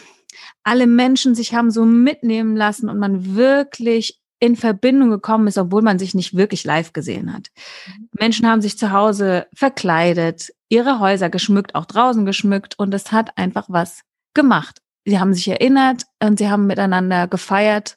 alle 0.63 0.87
Menschen 0.87 1.35
sich 1.35 1.55
haben 1.55 1.71
so 1.71 1.85
mitnehmen 1.85 2.57
lassen 2.57 2.89
und 2.89 2.99
man 2.99 3.37
wirklich 3.37 4.21
in 4.39 4.57
Verbindung 4.57 5.11
gekommen 5.11 5.47
ist, 5.47 5.59
obwohl 5.59 5.83
man 5.83 5.99
sich 5.99 6.15
nicht 6.15 6.37
wirklich 6.37 6.65
live 6.65 6.93
gesehen 6.93 7.33
hat. 7.33 7.49
Mhm. 7.87 8.09
Menschen 8.19 8.47
haben 8.47 8.61
sich 8.61 8.77
zu 8.77 8.93
Hause 8.93 9.47
verkleidet, 9.55 10.53
ihre 10.69 11.01
Häuser 11.01 11.31
geschmückt, 11.31 11.75
auch 11.75 11.87
draußen 11.87 12.27
geschmückt 12.27 12.79
und 12.79 12.93
es 12.93 13.13
hat 13.13 13.39
einfach 13.39 13.67
was 13.69 14.03
gemacht. 14.35 14.83
Sie 15.07 15.19
haben 15.21 15.33
sich 15.33 15.49
erinnert 15.49 16.03
und 16.23 16.39
sie 16.39 16.51
haben 16.51 16.67
miteinander 16.67 17.29
gefeiert 17.29 17.96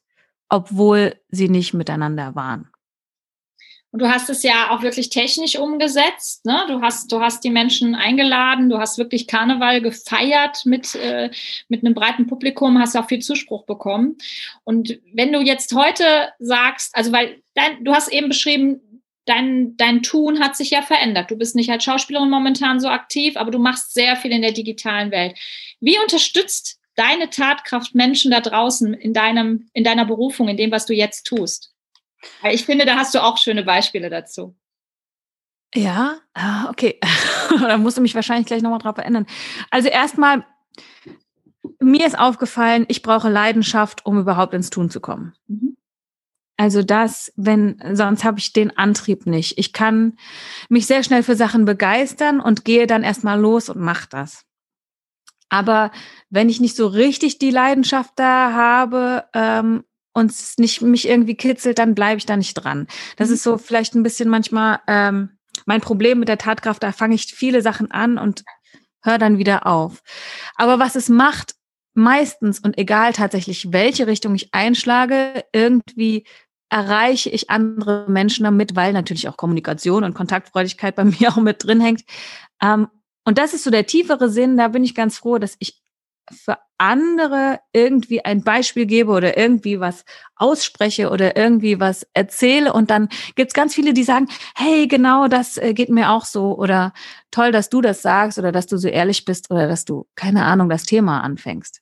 obwohl 0.50 1.16
sie 1.30 1.50
nicht 1.50 1.74
miteinander 1.74 2.36
waren. 2.36 2.70
Und 3.92 4.02
du 4.04 4.08
hast 4.08 4.30
es 4.30 4.44
ja 4.44 4.70
auch 4.70 4.84
wirklich 4.84 5.10
technisch 5.10 5.58
umgesetzt. 5.58 6.46
Ne? 6.46 6.66
Du, 6.68 6.82
hast, 6.82 7.12
du 7.12 7.22
hast 7.22 7.44
die 7.44 7.50
Menschen 7.50 7.96
eingeladen, 7.96 8.70
du 8.70 8.78
hast 8.78 9.00
wirklich 9.00 9.26
Karneval 9.26 9.82
gefeiert 9.82 10.64
mit, 10.66 10.94
äh, 10.94 11.32
mit 11.70 11.84
einem 11.84 11.96
breiten 11.96 12.28
Publikum, 12.28 12.78
hast 12.78 12.96
auch 12.96 13.08
viel 13.08 13.20
Zuspruch 13.20 13.66
bekommen. 13.66 14.18
Und 14.64 15.00
wenn 15.12 15.34
du 15.34 15.42
jetzt 15.42 15.74
heute 15.74 16.04
sagst, 16.38 16.96
also 16.96 17.12
weil 17.12 17.42
dein, 17.56 17.84
du 17.84 17.92
hast 17.94 18.10
eben 18.10 18.28
beschrieben, 18.28 18.80
dein, 19.26 19.76
dein 19.78 20.04
Tun 20.04 20.40
hat 20.40 20.56
sich 20.56 20.70
ja 20.70 20.84
verändert. 20.84 21.32
Du 21.32 21.36
bist 21.36 21.56
nicht 21.56 21.72
als 21.72 21.84
Schauspielerin 21.84 22.30
momentan 22.30 22.80
so 22.80 22.90
aktiv, 22.90 23.38
aber 23.38 23.50
du 23.50 23.60
machst 23.60 23.94
sehr 23.94 24.16
viel 24.16 24.32
in 24.32 24.44
der 24.44 24.52
digitalen 24.52 25.10
Welt. 25.10 25.36
Wie 25.80 25.98
unterstützt 26.00 26.79
deine 27.00 27.30
Tatkraft 27.30 27.96
Menschen 27.96 28.32
da 28.32 28.42
draußen 28.42 28.94
in 28.94 29.14
deinem, 29.14 29.70
in 29.74 29.86
deiner 29.86 30.06
Berufung, 30.06 30.50
in 30.50 30.58
dem, 30.58 30.72
was 30.72 30.86
du 30.86 30.94
jetzt 30.94 31.24
tust? 31.24 31.74
Ich 32.52 32.66
finde, 32.66 32.86
da 32.86 32.98
hast 32.98 33.16
du 33.16 33.24
auch 33.24 33.38
schöne 33.38 33.64
Beispiele 33.64 34.10
dazu. 34.10 34.58
Ja, 35.74 36.18
ah, 36.34 36.70
okay. 36.70 37.00
da 37.62 37.78
musst 37.78 37.98
du 37.98 38.02
mich 38.02 38.16
wahrscheinlich 38.16 38.48
gleich 38.48 38.62
nochmal 38.62 38.80
drauf 38.80 38.98
erinnern. 38.98 39.26
Also 39.70 39.88
erstmal, 39.88 40.46
mir 41.80 42.06
ist 42.06 42.20
aufgefallen, 42.20 42.86
ich 42.90 43.02
brauche 43.02 43.30
Leidenschaft, 43.30 44.06
um 44.06 44.20
überhaupt 44.20 44.54
ins 44.54 44.70
Tun 44.70 44.90
zu 44.90 45.00
kommen. 45.00 45.34
Mhm. 45.48 45.78
Also 46.58 46.84
das, 46.84 47.32
wenn, 47.38 47.82
sonst 47.94 48.26
habe 48.26 48.40
ich 48.40 48.52
den 48.52 48.76
Antrieb 48.78 49.26
nicht. 49.26 49.58
Ich 49.58 49.72
kann 49.72 50.18
mich 50.68 50.86
sehr 50.88 51.04
schnell 51.04 51.24
für 51.24 51.38
Sachen 51.38 51.64
begeistern 51.64 52.42
und 52.42 52.66
gehe 52.66 52.88
dann 52.88 53.04
erstmal 53.04 53.40
los 53.40 53.70
und 53.70 53.80
mache 53.80 54.10
das. 54.10 54.49
Aber 55.50 55.92
wenn 56.30 56.50
ich 56.50 56.60
nicht 56.60 56.76
so 56.76 56.88
richtig 56.88 57.40
die 57.40 57.52
Leidenschaft 57.52 58.14
da 58.16 58.54
habe 58.54 59.26
ähm, 59.34 59.84
und 60.14 60.32
es 60.32 60.58
nicht 60.58 60.82
mich 60.82 61.08
irgendwie 61.08 61.36
kitzelt, 61.36 61.80
dann 61.80 61.96
bleibe 61.96 62.18
ich 62.18 62.26
da 62.26 62.38
nicht 62.38 62.54
dran. 62.54 62.88
Das 63.18 63.30
mhm. 63.30 63.34
ist 63.36 63.44
so 63.44 63.58
vielleicht 63.58 63.96
ein 63.96 64.04
bisschen 64.04 64.30
manchmal 64.30 64.80
ähm, 64.88 65.38
mein 65.66 65.82
Problem 65.82 66.20
mit 66.20 66.30
der 66.30 66.38
Tatkraft. 66.38 66.84
Da 66.84 66.92
fange 66.92 67.16
ich 67.16 67.26
viele 67.26 67.62
Sachen 67.62 67.92
an 67.92 68.18
und 68.18 68.44
höre 69.04 69.18
dann 69.18 69.38
wieder 69.38 69.66
auf. 69.66 70.02
Aber 70.56 70.80
was 70.80 70.96
es 70.96 71.10
macht, 71.10 71.56
meistens 71.94 72.60
und 72.60 72.78
egal 72.78 73.14
tatsächlich, 73.14 73.72
welche 73.72 74.08
Richtung 74.08 74.36
ich 74.36 74.54
einschlage, 74.54 75.44
irgendwie 75.54 76.26
erreiche 76.70 77.30
ich 77.30 77.50
andere 77.50 78.06
Menschen 78.08 78.44
damit, 78.44 78.76
weil 78.76 78.94
natürlich 78.94 79.28
auch 79.28 79.38
Kommunikation 79.38 80.04
und 80.04 80.14
Kontaktfreudigkeit 80.14 80.96
bei 80.96 81.04
mir 81.06 81.30
auch 81.30 81.38
mit 81.38 81.64
drin 81.64 81.82
hängt. 81.82 82.04
Ähm, 82.62 82.88
und 83.26 83.38
das 83.38 83.54
ist 83.54 83.64
so 83.64 83.72
der 83.72 83.86
tiefere 83.86 84.30
Sinn. 84.30 84.58
Da 84.58 84.70
bin 84.70 84.84
ich 84.84 84.96
ganz 84.96 85.18
froh, 85.18 85.38
dass 85.38 85.56
ich 85.60 85.82
für 86.32 86.58
andere 86.78 87.60
irgendwie 87.74 88.24
ein 88.24 88.44
Beispiel 88.44 88.86
gebe 88.86 89.12
oder 89.12 89.38
irgendwie 89.38 89.80
was 89.80 90.06
ausspreche 90.36 91.10
oder 91.10 91.36
irgendwie 91.36 91.80
was 91.80 92.08
erzähle. 92.14 92.72
Und 92.74 92.90
dann 92.90 93.10
gibt's 93.36 93.54
ganz 93.54 93.76
viele, 93.76 93.94
die 93.94 94.04
sagen, 94.04 94.28
hey, 94.56 94.88
genau 94.88 95.28
das 95.28 95.58
äh, 95.58 95.74
geht 95.74 95.90
mir 95.90 96.12
auch 96.12 96.26
so 96.26 96.58
oder 96.58 96.94
toll, 97.32 97.52
dass 97.52 97.70
du 97.70 97.82
das 97.82 98.02
sagst 98.02 98.38
oder 98.38 98.52
dass 98.52 98.68
du 98.68 98.78
so 98.78 98.88
ehrlich 98.88 99.26
bist 99.26 99.52
oder 99.52 99.68
dass 99.68 99.86
du, 99.86 100.08
keine 100.16 100.46
Ahnung, 100.46 100.70
das 100.70 100.84
Thema 100.84 101.22
anfängst. 101.22 101.82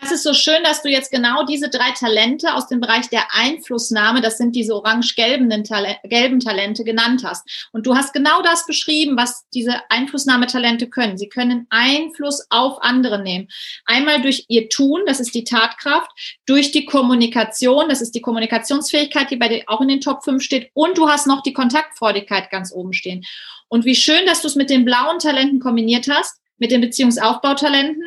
Das 0.00 0.12
ist 0.12 0.24
so 0.24 0.34
schön, 0.34 0.62
dass 0.62 0.82
du 0.82 0.90
jetzt 0.90 1.10
genau 1.10 1.44
diese 1.44 1.70
drei 1.70 1.90
Talente 1.92 2.54
aus 2.54 2.68
dem 2.68 2.80
Bereich 2.80 3.08
der 3.08 3.34
Einflussnahme, 3.34 4.20
das 4.20 4.36
sind 4.36 4.54
diese 4.54 4.74
orange-gelben 4.74 5.48
Talente, 5.64 6.38
Talente 6.38 6.84
genannt 6.84 7.22
hast. 7.24 7.68
Und 7.72 7.86
du 7.86 7.94
hast 7.94 8.12
genau 8.12 8.42
das 8.42 8.66
beschrieben, 8.66 9.16
was 9.16 9.44
diese 9.54 9.80
Einflussnahmetalente 9.88 10.88
können. 10.88 11.16
Sie 11.16 11.28
können 11.28 11.66
Einfluss 11.70 12.46
auf 12.50 12.82
andere 12.82 13.22
nehmen. 13.22 13.48
Einmal 13.86 14.20
durch 14.20 14.44
ihr 14.48 14.68
Tun, 14.68 15.02
das 15.06 15.18
ist 15.18 15.34
die 15.34 15.44
Tatkraft, 15.44 16.10
durch 16.44 16.72
die 16.72 16.84
Kommunikation, 16.84 17.88
das 17.88 18.02
ist 18.02 18.14
die 18.14 18.20
Kommunikationsfähigkeit, 18.20 19.30
die 19.30 19.36
bei 19.36 19.48
dir 19.48 19.64
auch 19.66 19.80
in 19.80 19.88
den 19.88 20.00
Top 20.02 20.24
5 20.24 20.42
steht. 20.42 20.70
Und 20.74 20.98
du 20.98 21.08
hast 21.08 21.26
noch 21.26 21.42
die 21.42 21.54
Kontaktfreudigkeit 21.54 22.50
ganz 22.50 22.72
oben 22.72 22.92
stehen. 22.92 23.24
Und 23.68 23.84
wie 23.84 23.96
schön, 23.96 24.26
dass 24.26 24.42
du 24.42 24.48
es 24.48 24.56
mit 24.56 24.68
den 24.68 24.84
blauen 24.84 25.18
Talenten 25.18 25.58
kombiniert 25.58 26.06
hast, 26.08 26.38
mit 26.58 26.70
den 26.70 26.80
Beziehungsaufbautalenten 26.80 28.02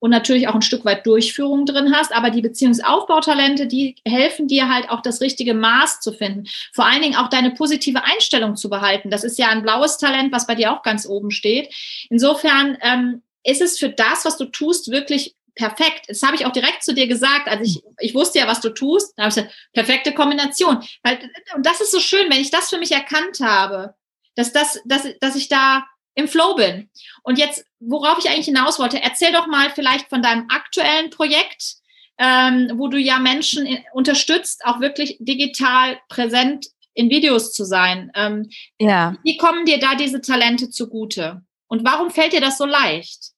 und 0.00 0.10
natürlich 0.10 0.48
auch 0.48 0.54
ein 0.54 0.62
Stück 0.62 0.84
weit 0.84 1.06
Durchführung 1.06 1.66
drin 1.66 1.94
hast. 1.94 2.12
Aber 2.12 2.30
die 2.30 2.42
Beziehungsaufbautalente, 2.42 3.66
die 3.66 3.94
helfen 4.06 4.48
dir 4.48 4.68
halt 4.68 4.90
auch 4.90 5.02
das 5.02 5.20
richtige 5.20 5.54
Maß 5.54 6.00
zu 6.00 6.12
finden. 6.12 6.48
Vor 6.72 6.86
allen 6.86 7.02
Dingen 7.02 7.16
auch 7.16 7.28
deine 7.28 7.52
positive 7.52 8.02
Einstellung 8.02 8.56
zu 8.56 8.68
behalten. 8.68 9.10
Das 9.10 9.22
ist 9.22 9.38
ja 9.38 9.48
ein 9.48 9.62
blaues 9.62 9.98
Talent, 9.98 10.32
was 10.32 10.46
bei 10.46 10.54
dir 10.56 10.72
auch 10.72 10.82
ganz 10.82 11.06
oben 11.06 11.30
steht. 11.30 11.72
Insofern 12.08 12.78
ähm, 12.80 13.22
ist 13.44 13.60
es 13.60 13.78
für 13.78 13.90
das, 13.90 14.24
was 14.24 14.36
du 14.36 14.46
tust, 14.46 14.90
wirklich 14.90 15.36
perfekt. 15.54 16.06
Das 16.08 16.22
habe 16.22 16.36
ich 16.36 16.46
auch 16.46 16.52
direkt 16.52 16.82
zu 16.82 16.94
dir 16.94 17.06
gesagt. 17.06 17.46
Also 17.46 17.62
ich, 17.62 17.82
ich 17.98 18.14
wusste 18.14 18.38
ja, 18.38 18.48
was 18.48 18.60
du 18.62 18.70
tust. 18.70 19.12
Da 19.16 19.24
habe 19.24 19.28
ich 19.28 19.34
gesagt, 19.36 19.54
perfekte 19.74 20.14
Kombination. 20.14 20.82
Weil, 21.02 21.18
und 21.54 21.66
das 21.66 21.80
ist 21.82 21.92
so 21.92 22.00
schön, 22.00 22.30
wenn 22.30 22.40
ich 22.40 22.50
das 22.50 22.70
für 22.70 22.78
mich 22.78 22.92
erkannt 22.92 23.40
habe, 23.40 23.94
dass, 24.34 24.52
das, 24.52 24.80
dass, 24.86 25.06
dass 25.20 25.36
ich 25.36 25.48
da 25.48 25.86
im 26.14 26.28
Flow 26.28 26.54
bin. 26.54 26.90
Und 27.22 27.38
jetzt, 27.38 27.64
worauf 27.78 28.18
ich 28.18 28.30
eigentlich 28.30 28.46
hinaus 28.46 28.78
wollte, 28.78 29.02
erzähl 29.02 29.32
doch 29.32 29.46
mal 29.46 29.70
vielleicht 29.70 30.08
von 30.08 30.22
deinem 30.22 30.46
aktuellen 30.48 31.10
Projekt, 31.10 31.76
ähm, 32.18 32.72
wo 32.74 32.88
du 32.88 32.98
ja 32.98 33.18
Menschen 33.18 33.66
in, 33.66 33.78
unterstützt, 33.92 34.64
auch 34.64 34.80
wirklich 34.80 35.16
digital 35.20 35.98
präsent 36.08 36.66
in 36.94 37.08
Videos 37.08 37.52
zu 37.52 37.64
sein. 37.64 38.10
Ähm, 38.14 38.50
ja. 38.78 39.16
Wie 39.22 39.36
kommen 39.36 39.64
dir 39.64 39.78
da 39.78 39.94
diese 39.94 40.20
Talente 40.20 40.70
zugute? 40.70 41.42
Und 41.66 41.84
warum 41.84 42.10
fällt 42.10 42.32
dir 42.32 42.40
das 42.40 42.58
so 42.58 42.66
leicht? 42.66 43.30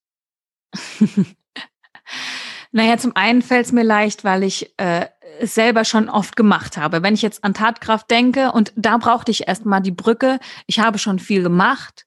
naja, 2.73 2.97
zum 2.97 3.15
einen 3.15 3.43
fällt 3.43 3.67
es 3.67 3.73
mir 3.73 3.85
leicht, 3.85 4.25
weil 4.25 4.43
ich 4.43 4.73
äh, 4.79 5.07
es 5.39 5.55
selber 5.55 5.85
schon 5.85 6.09
oft 6.09 6.35
gemacht 6.35 6.77
habe. 6.77 7.03
Wenn 7.03 7.15
ich 7.15 7.23
jetzt 7.23 7.45
an 7.45 7.55
Tatkraft 7.55 8.11
denke, 8.11 8.53
und 8.53 8.73
da 8.75 8.97
brauchte 8.97 9.31
ich 9.31 9.47
erstmal 9.47 9.83
die 9.83 9.91
Brücke, 9.91 10.41
ich 10.67 10.81
habe 10.81 10.99
schon 10.99 11.19
viel 11.19 11.43
gemacht, 11.43 12.07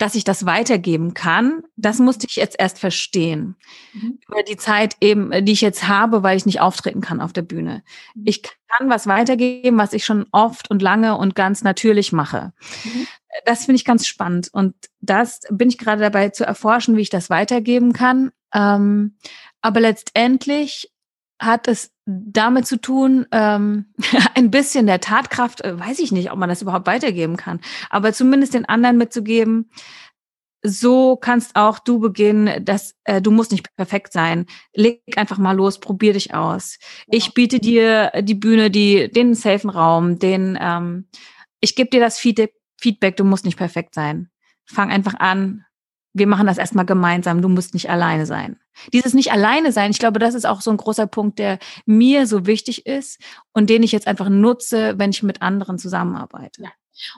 dass 0.00 0.14
ich 0.14 0.24
das 0.24 0.46
weitergeben 0.46 1.12
kann, 1.12 1.62
das 1.76 1.98
musste 1.98 2.26
ich 2.26 2.36
jetzt 2.36 2.56
erst 2.58 2.78
verstehen. 2.78 3.56
Mhm. 3.92 4.18
Über 4.26 4.42
die 4.42 4.56
Zeit 4.56 4.96
eben, 5.02 5.44
die 5.44 5.52
ich 5.52 5.60
jetzt 5.60 5.88
habe, 5.88 6.22
weil 6.22 6.38
ich 6.38 6.46
nicht 6.46 6.62
auftreten 6.62 7.02
kann 7.02 7.20
auf 7.20 7.34
der 7.34 7.42
Bühne. 7.42 7.82
Mhm. 8.14 8.22
Ich 8.24 8.42
kann 8.42 8.88
was 8.88 9.06
weitergeben, 9.06 9.76
was 9.76 9.92
ich 9.92 10.06
schon 10.06 10.24
oft 10.32 10.70
und 10.70 10.80
lange 10.80 11.18
und 11.18 11.34
ganz 11.34 11.62
natürlich 11.62 12.12
mache. 12.12 12.54
Mhm. 12.84 13.06
Das 13.44 13.66
finde 13.66 13.76
ich 13.76 13.84
ganz 13.84 14.06
spannend. 14.06 14.48
Und 14.50 14.74
das 15.02 15.40
bin 15.50 15.68
ich 15.68 15.76
gerade 15.76 16.00
dabei 16.00 16.30
zu 16.30 16.46
erforschen, 16.46 16.96
wie 16.96 17.02
ich 17.02 17.10
das 17.10 17.28
weitergeben 17.28 17.92
kann. 17.92 18.32
Ähm, 18.54 19.18
aber 19.60 19.80
letztendlich 19.80 20.90
hat 21.40 21.68
es 21.68 21.92
damit 22.04 22.66
zu 22.66 22.80
tun, 22.80 23.26
ähm, 23.32 23.86
ein 24.34 24.50
bisschen 24.50 24.86
der 24.86 25.00
Tatkraft, 25.00 25.64
äh, 25.64 25.78
weiß 25.78 25.98
ich 25.98 26.12
nicht, 26.12 26.30
ob 26.30 26.38
man 26.38 26.48
das 26.48 26.62
überhaupt 26.62 26.86
weitergeben 26.86 27.36
kann, 27.36 27.60
aber 27.88 28.12
zumindest 28.12 28.54
den 28.54 28.68
anderen 28.68 28.98
mitzugeben, 28.98 29.70
so 30.62 31.16
kannst 31.16 31.56
auch 31.56 31.78
du 31.78 32.00
beginnen, 32.00 32.62
dass 32.64 32.94
äh, 33.04 33.22
du 33.22 33.30
musst 33.30 33.50
nicht 33.50 33.74
perfekt 33.76 34.12
sein. 34.12 34.44
Leg 34.74 35.00
einfach 35.16 35.38
mal 35.38 35.56
los, 35.56 35.80
probier 35.80 36.12
dich 36.12 36.34
aus. 36.34 36.76
Ja. 37.06 37.16
Ich 37.16 37.32
biete 37.32 37.60
dir 37.60 38.12
die 38.20 38.34
Bühne, 38.34 38.70
die 38.70 39.10
den 39.10 39.34
safen 39.34 39.70
Raum, 39.70 40.18
den 40.18 40.58
ähm, 40.60 41.08
ich 41.60 41.76
gebe 41.76 41.88
dir 41.88 42.00
das 42.00 42.18
Feedback, 42.18 43.16
du 43.16 43.24
musst 43.24 43.46
nicht 43.46 43.56
perfekt 43.56 43.94
sein. 43.94 44.28
Fang 44.66 44.90
einfach 44.90 45.14
an, 45.14 45.64
wir 46.12 46.26
machen 46.26 46.46
das 46.46 46.58
erstmal 46.58 46.86
gemeinsam, 46.86 47.42
du 47.42 47.48
musst 47.48 47.74
nicht 47.74 47.88
alleine 47.88 48.26
sein. 48.26 48.58
Dieses 48.92 49.14
nicht 49.14 49.32
alleine 49.32 49.72
sein, 49.72 49.90
ich 49.90 49.98
glaube, 49.98 50.18
das 50.18 50.34
ist 50.34 50.46
auch 50.46 50.60
so 50.60 50.70
ein 50.70 50.76
großer 50.76 51.06
Punkt, 51.06 51.38
der 51.38 51.58
mir 51.86 52.26
so 52.26 52.46
wichtig 52.46 52.86
ist 52.86 53.20
und 53.52 53.70
den 53.70 53.82
ich 53.82 53.92
jetzt 53.92 54.06
einfach 54.06 54.28
nutze, 54.28 54.98
wenn 54.98 55.10
ich 55.10 55.22
mit 55.22 55.42
anderen 55.42 55.78
zusammenarbeite. 55.78 56.62
Ja. 56.62 56.70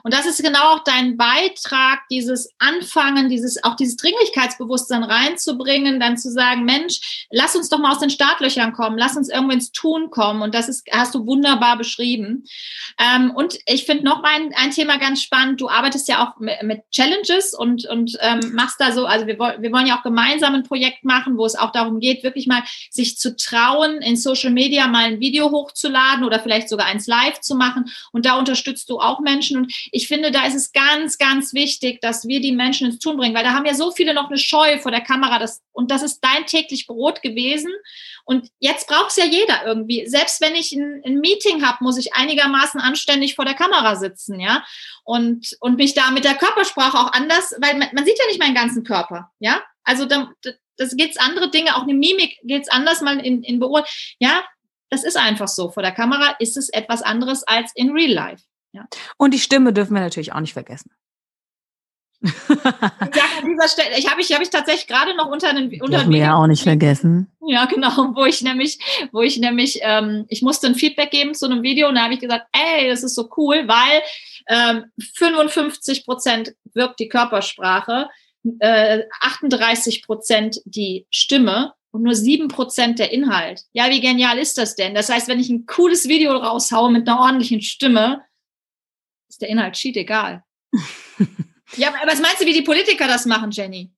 Und 0.03 0.13
das 0.13 0.25
ist 0.25 0.41
genau 0.41 0.73
auch 0.73 0.83
dein 0.83 1.17
Beitrag, 1.17 1.99
dieses 2.09 2.49
Anfangen, 2.59 3.29
dieses, 3.29 3.63
auch 3.63 3.75
dieses 3.75 3.97
Dringlichkeitsbewusstsein 3.97 5.03
reinzubringen, 5.03 5.99
dann 5.99 6.17
zu 6.17 6.31
sagen, 6.31 6.65
Mensch, 6.65 7.25
lass 7.31 7.55
uns 7.55 7.69
doch 7.69 7.79
mal 7.79 7.91
aus 7.91 7.99
den 7.99 8.09
Startlöchern 8.09 8.73
kommen, 8.73 8.97
lass 8.97 9.17
uns 9.17 9.29
irgendwo 9.29 9.53
ins 9.53 9.71
Tun 9.71 10.09
kommen. 10.09 10.41
Und 10.41 10.55
das 10.55 10.69
ist, 10.69 10.87
hast 10.91 11.15
du 11.15 11.25
wunderbar 11.25 11.77
beschrieben. 11.77 12.45
Ähm, 12.99 13.31
und 13.31 13.59
ich 13.65 13.85
finde 13.85 14.05
noch 14.05 14.23
ein, 14.23 14.53
ein 14.55 14.71
Thema 14.71 14.97
ganz 14.97 15.21
spannend. 15.21 15.59
Du 15.59 15.69
arbeitest 15.69 16.07
ja 16.07 16.25
auch 16.25 16.39
mit, 16.39 16.61
mit 16.63 16.81
Challenges 16.91 17.53
und, 17.53 17.85
und 17.87 18.17
ähm, 18.21 18.53
machst 18.53 18.79
da 18.79 18.91
so, 18.91 19.05
also 19.05 19.27
wir, 19.27 19.37
wir 19.37 19.71
wollen 19.71 19.87
ja 19.87 19.97
auch 19.97 20.03
gemeinsam 20.03 20.55
ein 20.55 20.63
Projekt 20.63 21.03
machen, 21.03 21.37
wo 21.37 21.45
es 21.45 21.55
auch 21.55 21.71
darum 21.71 21.99
geht, 21.99 22.23
wirklich 22.23 22.47
mal 22.47 22.63
sich 22.89 23.17
zu 23.17 23.35
trauen, 23.35 24.01
in 24.01 24.15
Social 24.15 24.51
Media 24.51 24.87
mal 24.87 25.05
ein 25.05 25.19
Video 25.19 25.51
hochzuladen 25.51 26.23
oder 26.23 26.39
vielleicht 26.39 26.69
sogar 26.69 26.87
eins 26.87 27.07
live 27.07 27.39
zu 27.41 27.55
machen. 27.55 27.85
Und 28.11 28.25
da 28.25 28.37
unterstützt 28.37 28.89
du 28.89 28.99
auch 28.99 29.19
Menschen. 29.19 29.62
Und 29.63 29.73
ich 29.91 30.07
finde, 30.07 30.31
da 30.31 30.45
ist 30.45 30.55
es 30.55 30.71
ganz, 30.71 31.17
ganz 31.17 31.53
wichtig, 31.53 32.01
dass 32.01 32.27
wir 32.27 32.41
die 32.41 32.51
Menschen 32.51 32.87
ins 32.87 32.99
Tun 32.99 33.17
bringen, 33.17 33.35
weil 33.35 33.43
da 33.43 33.53
haben 33.53 33.65
ja 33.65 33.73
so 33.73 33.91
viele 33.91 34.13
noch 34.13 34.29
eine 34.29 34.37
Scheu 34.37 34.79
vor 34.79 34.91
der 34.91 35.01
Kamera. 35.01 35.39
Das, 35.39 35.61
und 35.71 35.91
das 35.91 36.03
ist 36.03 36.19
dein 36.21 36.45
täglich 36.45 36.87
Brot 36.87 37.21
gewesen. 37.21 37.71
Und 38.25 38.49
jetzt 38.59 38.87
braucht 38.87 39.09
es 39.09 39.17
ja 39.17 39.25
jeder 39.25 39.65
irgendwie. 39.65 40.05
Selbst 40.07 40.41
wenn 40.41 40.55
ich 40.55 40.71
ein, 40.73 41.01
ein 41.05 41.19
Meeting 41.19 41.65
habe, 41.65 41.77
muss 41.81 41.97
ich 41.97 42.15
einigermaßen 42.15 42.79
anständig 42.79 43.35
vor 43.35 43.45
der 43.45 43.53
Kamera 43.53 43.95
sitzen, 43.95 44.39
ja. 44.39 44.63
Und, 45.03 45.55
und 45.59 45.77
mich 45.77 45.93
da 45.93 46.11
mit 46.11 46.23
der 46.23 46.35
Körpersprache 46.35 46.97
auch 46.97 47.11
anders, 47.11 47.53
weil 47.59 47.77
man, 47.77 47.89
man 47.93 48.05
sieht 48.05 48.17
ja 48.17 48.25
nicht 48.27 48.39
meinen 48.39 48.55
ganzen 48.55 48.83
Körper, 48.83 49.31
ja. 49.39 49.61
Also 49.83 50.05
da, 50.05 50.29
das 50.77 50.95
geht's 50.95 51.17
andere 51.17 51.49
Dinge, 51.51 51.75
auch 51.75 51.83
eine 51.83 51.93
Mimik 51.93 52.39
geht's 52.43 52.69
anders 52.69 53.01
mal 53.01 53.19
in, 53.19 53.43
in 53.43 53.59
Beurteilung. 53.59 53.89
Ja, 54.19 54.43
das 54.89 55.03
ist 55.03 55.17
einfach 55.17 55.47
so. 55.47 55.71
Vor 55.71 55.83
der 55.83 55.91
Kamera 55.91 56.35
ist 56.39 56.55
es 56.55 56.69
etwas 56.69 57.01
anderes 57.01 57.43
als 57.43 57.71
in 57.75 57.91
Real 57.91 58.11
Life. 58.11 58.43
Ja. 58.73 58.87
Und 59.17 59.33
die 59.33 59.39
Stimme 59.39 59.71
dürfen 59.71 59.93
wir 59.93 60.01
natürlich 60.01 60.33
auch 60.33 60.39
nicht 60.39 60.53
vergessen. 60.53 60.91
ja, 62.23 62.31
an 63.41 63.49
dieser 63.49 63.67
Stelle, 63.67 63.97
ich 63.97 64.09
habe 64.09 64.21
ich, 64.21 64.31
hab 64.33 64.41
ich 64.41 64.49
tatsächlich 64.49 64.87
gerade 64.87 65.15
noch 65.15 65.27
unter 65.27 65.49
einem 65.49 65.69
unter 65.81 66.09
wir 66.09 66.17
ja 66.17 66.35
auch 66.35 66.47
nicht 66.47 66.63
vergessen. 66.63 67.29
Ja, 67.45 67.65
genau, 67.65 68.15
wo 68.15 68.23
ich 68.23 68.41
nämlich, 68.41 68.79
wo 69.11 69.21
ich 69.21 69.37
nämlich, 69.37 69.79
ähm, 69.81 70.25
ich 70.29 70.41
musste 70.41 70.67
ein 70.67 70.75
Feedback 70.75 71.11
geben 71.11 71.33
zu 71.33 71.45
einem 71.45 71.63
Video 71.63 71.89
und 71.89 71.95
da 71.95 72.03
habe 72.03 72.13
ich 72.13 72.21
gesagt, 72.21 72.47
ey, 72.53 72.87
das 72.87 73.03
ist 73.03 73.15
so 73.15 73.29
cool, 73.35 73.67
weil 73.67 74.01
ähm, 74.47 74.85
55 75.15 76.05
Prozent 76.05 76.53
wirkt 76.73 76.99
die 77.01 77.09
Körpersprache, 77.09 78.07
äh, 78.59 79.03
38 79.21 80.03
Prozent 80.03 80.61
die 80.63 81.05
Stimme 81.09 81.73
und 81.91 82.03
nur 82.03 82.15
7 82.15 82.47
Prozent 82.47 82.99
der 82.99 83.11
Inhalt. 83.11 83.63
Ja, 83.73 83.89
wie 83.89 84.01
genial 84.01 84.37
ist 84.37 84.57
das 84.57 84.75
denn? 84.75 84.95
Das 84.95 85.09
heißt, 85.09 85.27
wenn 85.27 85.39
ich 85.41 85.49
ein 85.49 85.65
cooles 85.65 86.07
Video 86.07 86.31
raushaue 86.37 86.89
mit 86.89 87.07
einer 87.07 87.19
ordentlichen 87.19 87.61
Stimme, 87.61 88.21
ist 89.33 89.41
der 89.41 89.49
Inhalt 89.49 89.77
schied 89.77 89.97
egal. 89.97 90.43
Ja, 91.75 91.89
aber 91.89 92.11
was 92.11 92.21
meinst 92.21 92.39
du, 92.39 92.45
wie 92.45 92.53
die 92.53 92.61
Politiker 92.61 93.07
das 93.07 93.25
machen, 93.25 93.51
Jenny? 93.51 93.91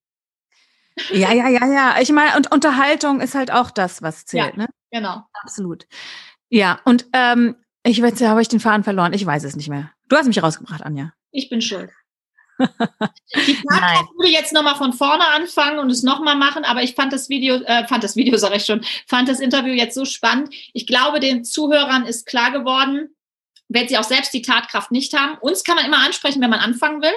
Ja, 1.11 1.33
ja, 1.33 1.49
ja, 1.49 1.65
ja. 1.65 1.95
Ich 1.99 2.09
meine, 2.11 2.37
und 2.37 2.51
Unterhaltung 2.51 3.19
ist 3.19 3.35
halt 3.35 3.51
auch 3.51 3.69
das, 3.69 4.01
was 4.01 4.25
zählt, 4.25 4.55
ja, 4.55 4.63
ne? 4.63 4.67
Genau. 4.91 5.23
Absolut. 5.33 5.85
Ja, 6.49 6.79
und 6.85 7.05
ähm, 7.11 7.57
ich 7.83 8.01
weiß, 8.01 8.21
habe 8.21 8.41
ich 8.41 8.47
den 8.47 8.61
Faden 8.61 8.83
verloren? 8.83 9.11
Ich 9.13 9.25
weiß 9.25 9.43
es 9.43 9.55
nicht 9.55 9.67
mehr. 9.67 9.91
Du 10.07 10.15
hast 10.15 10.27
mich 10.27 10.41
rausgebracht, 10.41 10.83
Anja. 10.83 11.11
Ich 11.31 11.49
bin 11.49 11.61
schuld. 11.61 11.91
Die 12.59 13.53
Podcast 13.67 14.09
würde 14.15 14.31
jetzt 14.31 14.53
nochmal 14.53 14.75
von 14.75 14.93
vorne 14.93 15.27
anfangen 15.27 15.79
und 15.79 15.89
es 15.89 16.03
nochmal 16.03 16.37
machen, 16.37 16.63
aber 16.63 16.81
ich 16.81 16.95
fand 16.95 17.11
das 17.11 17.27
Video, 17.27 17.55
äh, 17.55 17.85
fand 17.87 18.05
das 18.05 18.15
Video, 18.15 18.37
sage 18.37 18.55
ich 18.55 18.65
schon, 18.65 18.85
fand 19.07 19.27
das 19.27 19.41
Interview 19.41 19.73
jetzt 19.73 19.95
so 19.95 20.05
spannend. 20.05 20.55
Ich 20.71 20.87
glaube, 20.87 21.19
den 21.19 21.43
Zuhörern 21.43 22.05
ist 22.05 22.25
klar 22.25 22.51
geworden, 22.51 23.14
wenn 23.67 23.88
sie 23.88 23.97
auch 23.97 24.04
selbst 24.04 24.34
die 24.34 24.41
Tatkraft 24.41 24.91
nicht 24.91 25.13
haben. 25.13 25.38
Uns 25.39 25.63
kann 25.63 25.75
man 25.75 25.86
immer 25.86 26.04
ansprechen, 26.06 26.41
wenn 26.41 26.49
man 26.49 26.60
anfangen 26.60 27.01
will. 27.01 27.13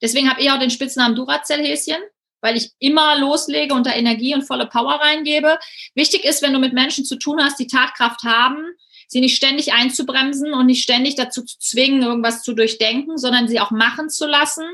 Deswegen 0.00 0.28
habe 0.28 0.40
ich 0.40 0.50
auch 0.50 0.58
den 0.58 0.70
Spitznamen 0.70 1.16
Duracell-Häschen, 1.16 2.02
weil 2.40 2.56
ich 2.56 2.72
immer 2.80 3.18
loslege 3.18 3.72
und 3.72 3.86
da 3.86 3.94
Energie 3.94 4.34
und 4.34 4.42
volle 4.42 4.66
Power 4.66 4.94
reingebe. 4.94 5.58
Wichtig 5.94 6.24
ist, 6.24 6.42
wenn 6.42 6.52
du 6.52 6.58
mit 6.58 6.72
Menschen 6.72 7.04
zu 7.04 7.16
tun 7.16 7.42
hast, 7.42 7.58
die 7.58 7.68
Tatkraft 7.68 8.24
haben, 8.24 8.64
sie 9.06 9.20
nicht 9.20 9.36
ständig 9.36 9.72
einzubremsen 9.72 10.52
und 10.52 10.66
nicht 10.66 10.82
ständig 10.82 11.14
dazu 11.14 11.44
zu 11.44 11.58
zwingen, 11.58 12.02
irgendwas 12.02 12.42
zu 12.42 12.54
durchdenken, 12.54 13.16
sondern 13.16 13.46
sie 13.46 13.60
auch 13.60 13.70
machen 13.70 14.10
zu 14.10 14.26
lassen. 14.26 14.64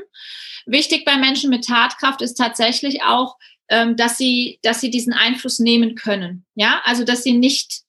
Wichtig 0.65 1.05
bei 1.05 1.17
Menschen 1.17 1.49
mit 1.49 1.65
Tatkraft 1.65 2.21
ist 2.21 2.35
tatsächlich 2.35 3.03
auch, 3.03 3.37
ähm, 3.69 3.95
dass 3.95 4.17
sie, 4.17 4.59
dass 4.63 4.81
sie 4.81 4.89
diesen 4.89 5.13
Einfluss 5.13 5.59
nehmen 5.59 5.93
können. 5.93 6.45
Ja, 6.55 6.81
also 6.85 7.03
dass 7.03 7.23
sie 7.23 7.33
nicht 7.33 7.81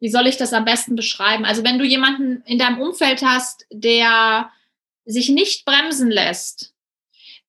wie 0.00 0.10
soll 0.10 0.26
ich 0.26 0.36
das 0.36 0.52
am 0.52 0.64
besten 0.64 0.96
beschreiben? 0.96 1.44
Also 1.44 1.64
wenn 1.64 1.78
du 1.78 1.84
jemanden 1.84 2.42
in 2.46 2.58
deinem 2.58 2.80
Umfeld 2.80 3.22
hast, 3.22 3.66
der 3.70 4.50
sich 5.04 5.28
nicht 5.28 5.64
bremsen 5.64 6.10
lässt, 6.10 6.74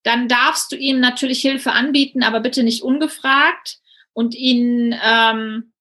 dann 0.04 0.28
darfst 0.28 0.72
du 0.72 0.76
ihm 0.78 1.00
natürlich 1.00 1.42
Hilfe 1.42 1.74
anbieten, 1.74 2.24
aber 2.24 2.40
bitte 2.40 2.64
nicht 2.64 2.84
ungefragt 2.84 3.80
und 4.14 4.36
ihn, 4.36 4.96
ähm, 5.04 5.74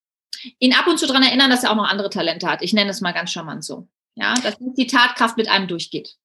ihn 0.59 0.75
ab 0.75 0.87
und 0.89 0.99
zu 0.99 1.07
daran 1.07 1.23
erinnern, 1.23 1.51
dass 1.51 1.63
er 1.63 1.71
auch 1.71 1.77
noch 1.77 1.89
andere 1.89 2.11
Talente 2.11 2.49
hat. 2.49 2.63
Ich 2.63 2.73
nenne 2.73 2.91
es 2.91 3.01
mal 3.01 3.13
ganz 3.13 3.31
charmant 3.31 3.65
so. 3.65 3.87
Ja, 4.19 4.35
dass 4.43 4.57
die 4.59 4.87
Tatkraft 4.87 5.37
mit 5.37 5.49
einem 5.49 5.69
durchgeht. 5.69 6.17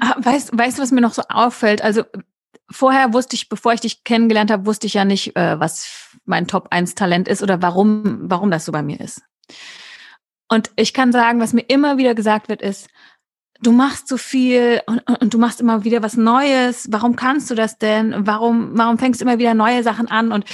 Ah, 0.00 0.16
weißt, 0.18 0.52
du, 0.52 0.82
was 0.82 0.92
mir 0.92 1.00
noch 1.00 1.14
so 1.14 1.22
auffällt? 1.30 1.80
Also 1.82 2.04
vorher 2.70 3.14
wusste 3.14 3.36
ich, 3.36 3.48
bevor 3.48 3.72
ich 3.72 3.80
dich 3.80 4.04
kennengelernt 4.04 4.50
habe, 4.50 4.66
wusste 4.66 4.86
ich 4.86 4.94
ja 4.94 5.06
nicht, 5.06 5.34
äh, 5.34 5.58
was 5.58 6.10
mein 6.26 6.46
Top 6.46 6.68
1 6.70 6.94
Talent 6.94 7.26
ist 7.26 7.42
oder 7.42 7.62
warum, 7.62 8.18
warum 8.30 8.50
das 8.50 8.66
so 8.66 8.72
bei 8.72 8.82
mir 8.82 9.00
ist. 9.00 9.22
Und 10.48 10.70
ich 10.76 10.94
kann 10.94 11.12
sagen, 11.12 11.40
was 11.40 11.52
mir 11.52 11.64
immer 11.68 11.98
wieder 11.98 12.14
gesagt 12.14 12.48
wird, 12.48 12.62
ist, 12.62 12.88
du 13.60 13.72
machst 13.72 14.08
so 14.08 14.16
viel 14.16 14.80
und, 14.86 15.00
und, 15.20 15.34
du 15.34 15.38
machst 15.38 15.60
immer 15.60 15.84
wieder 15.84 16.02
was 16.02 16.16
Neues. 16.16 16.88
Warum 16.90 17.16
kannst 17.16 17.50
du 17.50 17.54
das 17.54 17.78
denn? 17.78 18.14
Warum, 18.26 18.70
warum 18.74 18.98
fängst 18.98 19.20
du 19.20 19.24
immer 19.24 19.38
wieder 19.38 19.54
neue 19.54 19.82
Sachen 19.82 20.08
an? 20.08 20.32
Und 20.32 20.44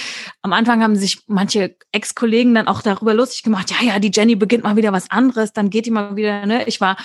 am 0.42 0.52
Anfang 0.52 0.82
haben 0.82 0.96
sich 0.96 1.22
manche 1.26 1.76
Ex-Kollegen 1.92 2.54
dann 2.54 2.68
auch 2.68 2.82
darüber 2.82 3.14
lustig 3.14 3.42
gemacht. 3.42 3.70
Ja, 3.70 3.86
ja, 3.86 3.98
die 3.98 4.10
Jenny 4.12 4.36
beginnt 4.36 4.64
mal 4.64 4.76
wieder 4.76 4.92
was 4.92 5.10
anderes. 5.10 5.52
Dann 5.52 5.70
geht 5.70 5.86
die 5.86 5.90
mal 5.90 6.16
wieder, 6.16 6.46
ne? 6.46 6.66
Ich 6.66 6.80
war 6.80 6.96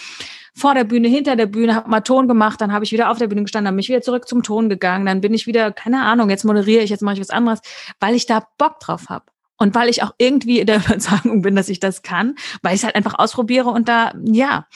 vor 0.55 0.73
der 0.73 0.83
Bühne, 0.83 1.07
hinter 1.07 1.35
der 1.35 1.45
Bühne, 1.45 1.75
habe 1.75 1.89
mal 1.89 2.01
Ton 2.01 2.27
gemacht, 2.27 2.59
dann 2.59 2.73
habe 2.73 2.83
ich 2.83 2.91
wieder 2.91 3.09
auf 3.09 3.17
der 3.17 3.27
Bühne 3.27 3.43
gestanden, 3.43 3.65
dann 3.65 3.75
bin 3.75 3.81
ich 3.81 3.89
wieder 3.89 4.01
zurück 4.01 4.27
zum 4.27 4.43
Ton 4.43 4.67
gegangen, 4.67 5.05
dann 5.05 5.21
bin 5.21 5.33
ich 5.33 5.47
wieder, 5.47 5.71
keine 5.71 6.01
Ahnung, 6.03 6.29
jetzt 6.29 6.43
moderiere 6.43 6.83
ich, 6.83 6.89
jetzt 6.89 7.01
mache 7.01 7.15
ich 7.15 7.21
was 7.21 7.29
anderes, 7.29 7.61
weil 7.99 8.15
ich 8.15 8.25
da 8.25 8.45
Bock 8.57 8.79
drauf 8.79 9.09
habe. 9.09 9.25
Und 9.59 9.75
weil 9.75 9.89
ich 9.89 10.01
auch 10.01 10.13
irgendwie 10.17 10.59
in 10.59 10.67
der 10.67 10.77
Überzeugung 10.85 11.41
bin, 11.41 11.55
dass 11.55 11.69
ich 11.69 11.79
das 11.79 12.01
kann, 12.01 12.35
weil 12.61 12.73
ich 12.73 12.81
es 12.81 12.85
halt 12.85 12.95
einfach 12.95 13.19
ausprobiere 13.19 13.69
und 13.69 13.87
da, 13.87 14.13
ja. 14.23 14.67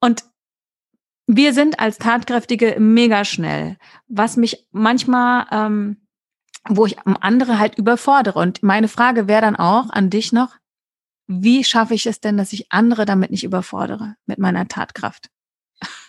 Und 0.00 0.24
wir 1.26 1.52
sind 1.52 1.80
als 1.80 1.98
Tatkräftige 1.98 2.76
mega 2.78 3.24
schnell, 3.24 3.76
was 4.08 4.36
mich 4.36 4.66
manchmal, 4.70 5.46
ähm, 5.50 6.06
wo 6.68 6.86
ich 6.86 6.98
andere 7.00 7.58
halt 7.58 7.78
überfordere. 7.78 8.38
Und 8.38 8.62
meine 8.62 8.88
Frage 8.88 9.28
wäre 9.28 9.42
dann 9.42 9.56
auch 9.56 9.90
an 9.90 10.10
dich 10.10 10.32
noch, 10.32 10.56
wie 11.28 11.64
schaffe 11.64 11.94
ich 11.94 12.06
es 12.06 12.20
denn, 12.20 12.36
dass 12.36 12.52
ich 12.52 12.70
andere 12.70 13.04
damit 13.04 13.30
nicht 13.30 13.44
überfordere 13.44 14.14
mit 14.26 14.38
meiner 14.38 14.68
Tatkraft? 14.68 15.28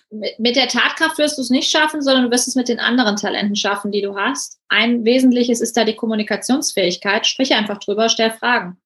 Mit 0.09 0.55
der 0.55 0.67
Tatkraft 0.67 1.17
wirst 1.17 1.37
du 1.37 1.41
es 1.41 1.49
nicht 1.49 1.69
schaffen, 1.69 2.01
sondern 2.01 2.25
du 2.25 2.31
wirst 2.31 2.47
es 2.47 2.55
mit 2.55 2.69
den 2.69 2.79
anderen 2.79 3.17
Talenten 3.17 3.55
schaffen, 3.55 3.91
die 3.91 4.01
du 4.01 4.15
hast. 4.15 4.57
Ein 4.69 5.03
wesentliches 5.03 5.59
ist 5.59 5.75
da 5.75 5.83
die 5.83 5.95
Kommunikationsfähigkeit. 5.95 7.27
Sprich 7.27 7.53
einfach 7.53 7.77
drüber, 7.79 8.07
stell 8.07 8.31
Fragen 8.31 8.77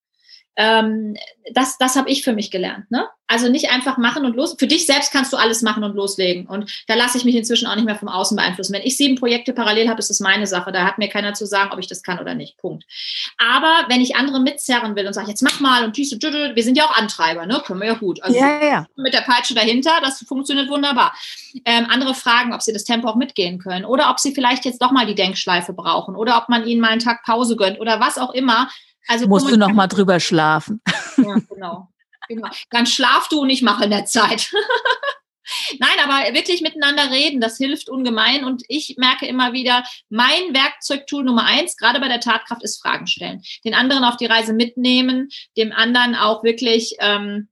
ähm, 0.57 1.15
das, 1.53 1.77
das 1.77 1.95
habe 1.95 2.09
ich 2.09 2.23
für 2.23 2.33
mich 2.33 2.51
gelernt. 2.51 2.89
Ne? 2.91 3.07
Also 3.27 3.49
nicht 3.49 3.71
einfach 3.71 3.97
machen 3.97 4.25
und 4.25 4.35
los. 4.35 4.55
Für 4.59 4.67
dich 4.67 4.85
selbst 4.85 5.13
kannst 5.13 5.31
du 5.31 5.37
alles 5.37 5.61
machen 5.61 5.83
und 5.83 5.95
loslegen. 5.95 6.45
Und 6.45 6.69
da 6.87 6.95
lasse 6.95 7.17
ich 7.17 7.23
mich 7.23 7.35
inzwischen 7.35 7.67
auch 7.67 7.75
nicht 7.75 7.85
mehr 7.85 7.95
vom 7.95 8.09
Außen 8.09 8.35
beeinflussen. 8.35 8.73
Wenn 8.73 8.81
ich 8.81 8.97
sieben 8.97 9.15
Projekte 9.15 9.53
parallel 9.53 9.87
habe, 9.87 9.99
ist 9.99 10.09
das 10.09 10.19
meine 10.19 10.47
Sache. 10.47 10.73
Da 10.73 10.83
hat 10.83 10.97
mir 10.97 11.07
keiner 11.07 11.33
zu 11.33 11.45
sagen, 11.45 11.71
ob 11.71 11.79
ich 11.79 11.87
das 11.87 12.03
kann 12.03 12.19
oder 12.19 12.35
nicht. 12.35 12.57
Punkt. 12.57 12.83
Aber 13.37 13.85
wenn 13.87 14.01
ich 14.01 14.17
andere 14.17 14.41
mitzerren 14.41 14.95
will 14.97 15.07
und 15.07 15.13
sage, 15.13 15.29
jetzt 15.29 15.41
mach 15.41 15.61
mal 15.61 15.85
und 15.85 15.95
tschüss, 15.95 16.11
wir 16.11 16.63
sind 16.63 16.77
ja 16.77 16.85
auch 16.85 16.97
Antreiber, 16.97 17.45
ne? 17.45 17.61
Können 17.65 17.79
wir 17.79 17.87
ja 17.87 17.93
gut. 17.93 18.21
Also 18.21 18.37
ja, 18.37 18.63
ja. 18.63 18.85
mit 18.97 19.13
der 19.13 19.21
Peitsche 19.21 19.55
dahinter, 19.55 19.91
das 20.01 20.19
funktioniert 20.27 20.69
wunderbar. 20.69 21.13
Ähm, 21.63 21.87
andere 21.89 22.13
fragen, 22.13 22.53
ob 22.53 22.61
sie 22.61 22.73
das 22.73 22.83
Tempo 22.83 23.07
auch 23.07 23.15
mitgehen 23.15 23.59
können 23.59 23.85
oder 23.85 24.09
ob 24.09 24.19
sie 24.19 24.33
vielleicht 24.33 24.65
jetzt 24.65 24.81
doch 24.81 24.91
mal 24.91 25.05
die 25.05 25.15
Denkschleife 25.15 25.71
brauchen 25.71 26.15
oder 26.17 26.37
ob 26.37 26.49
man 26.49 26.65
ihnen 26.67 26.81
mal 26.81 26.89
einen 26.89 26.99
Tag 26.99 27.23
Pause 27.23 27.55
gönnt 27.55 27.79
oder 27.79 28.01
was 28.01 28.17
auch 28.17 28.33
immer 28.33 28.69
also 29.07 29.27
musst 29.27 29.49
du 29.49 29.57
noch 29.57 29.73
mal 29.73 29.87
drüber 29.87 30.19
schlafen. 30.19 30.81
Ja, 31.17 31.35
genau. 31.49 31.89
genau. 32.27 32.49
Dann 32.69 32.85
schlaf 32.85 33.27
du 33.29 33.41
und 33.41 33.49
ich 33.49 33.61
mache 33.61 33.85
in 33.85 33.91
der 33.91 34.05
Zeit. 34.05 34.51
Nein, 35.79 35.97
aber 36.03 36.33
wirklich 36.33 36.61
miteinander 36.61 37.11
reden, 37.11 37.41
das 37.41 37.57
hilft 37.57 37.89
ungemein. 37.89 38.45
Und 38.45 38.63
ich 38.67 38.95
merke 38.97 39.25
immer 39.25 39.53
wieder, 39.53 39.83
mein 40.09 40.53
Werkzeugtool 40.53 41.23
Nummer 41.23 41.45
eins, 41.45 41.75
gerade 41.77 41.99
bei 41.99 42.07
der 42.07 42.19
Tatkraft, 42.19 42.63
ist 42.63 42.81
Fragen 42.81 43.07
stellen. 43.07 43.41
Den 43.65 43.73
anderen 43.73 44.03
auf 44.03 44.17
die 44.17 44.27
Reise 44.27 44.53
mitnehmen, 44.53 45.29
dem 45.57 45.71
anderen 45.71 46.15
auch 46.15 46.43
wirklich 46.43 46.95
ähm, 46.99 47.49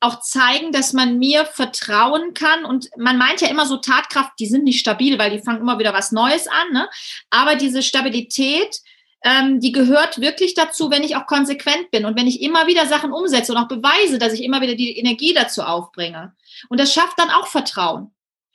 auch 0.00 0.20
zeigen, 0.20 0.70
dass 0.70 0.92
man 0.92 1.18
mir 1.18 1.46
vertrauen 1.46 2.34
kann. 2.34 2.64
Und 2.64 2.90
man 2.96 3.16
meint 3.16 3.40
ja 3.40 3.48
immer 3.48 3.66
so 3.66 3.78
Tatkraft, 3.78 4.32
die 4.38 4.46
sind 4.46 4.64
nicht 4.64 4.80
stabil, 4.80 5.18
weil 5.18 5.30
die 5.30 5.42
fangen 5.42 5.60
immer 5.60 5.78
wieder 5.78 5.94
was 5.94 6.12
Neues 6.12 6.46
an. 6.46 6.72
Ne? 6.72 6.88
Aber 7.30 7.56
diese 7.56 7.82
Stabilität, 7.82 8.80
ähm, 9.24 9.58
die 9.58 9.72
gehört 9.72 10.20
wirklich 10.20 10.54
dazu, 10.54 10.90
wenn 10.90 11.02
ich 11.02 11.16
auch 11.16 11.26
konsequent 11.26 11.90
bin 11.90 12.04
und 12.04 12.16
wenn 12.16 12.26
ich 12.26 12.42
immer 12.42 12.66
wieder 12.66 12.86
Sachen 12.86 13.10
umsetze 13.10 13.52
und 13.52 13.58
auch 13.58 13.68
beweise, 13.68 14.18
dass 14.18 14.34
ich 14.34 14.44
immer 14.44 14.60
wieder 14.60 14.74
die 14.74 14.96
Energie 14.98 15.32
dazu 15.32 15.62
aufbringe. 15.62 16.34
Und 16.68 16.78
das 16.78 16.92
schafft 16.92 17.18
dann 17.18 17.30
auch 17.30 17.46
Vertrauen. 17.46 18.12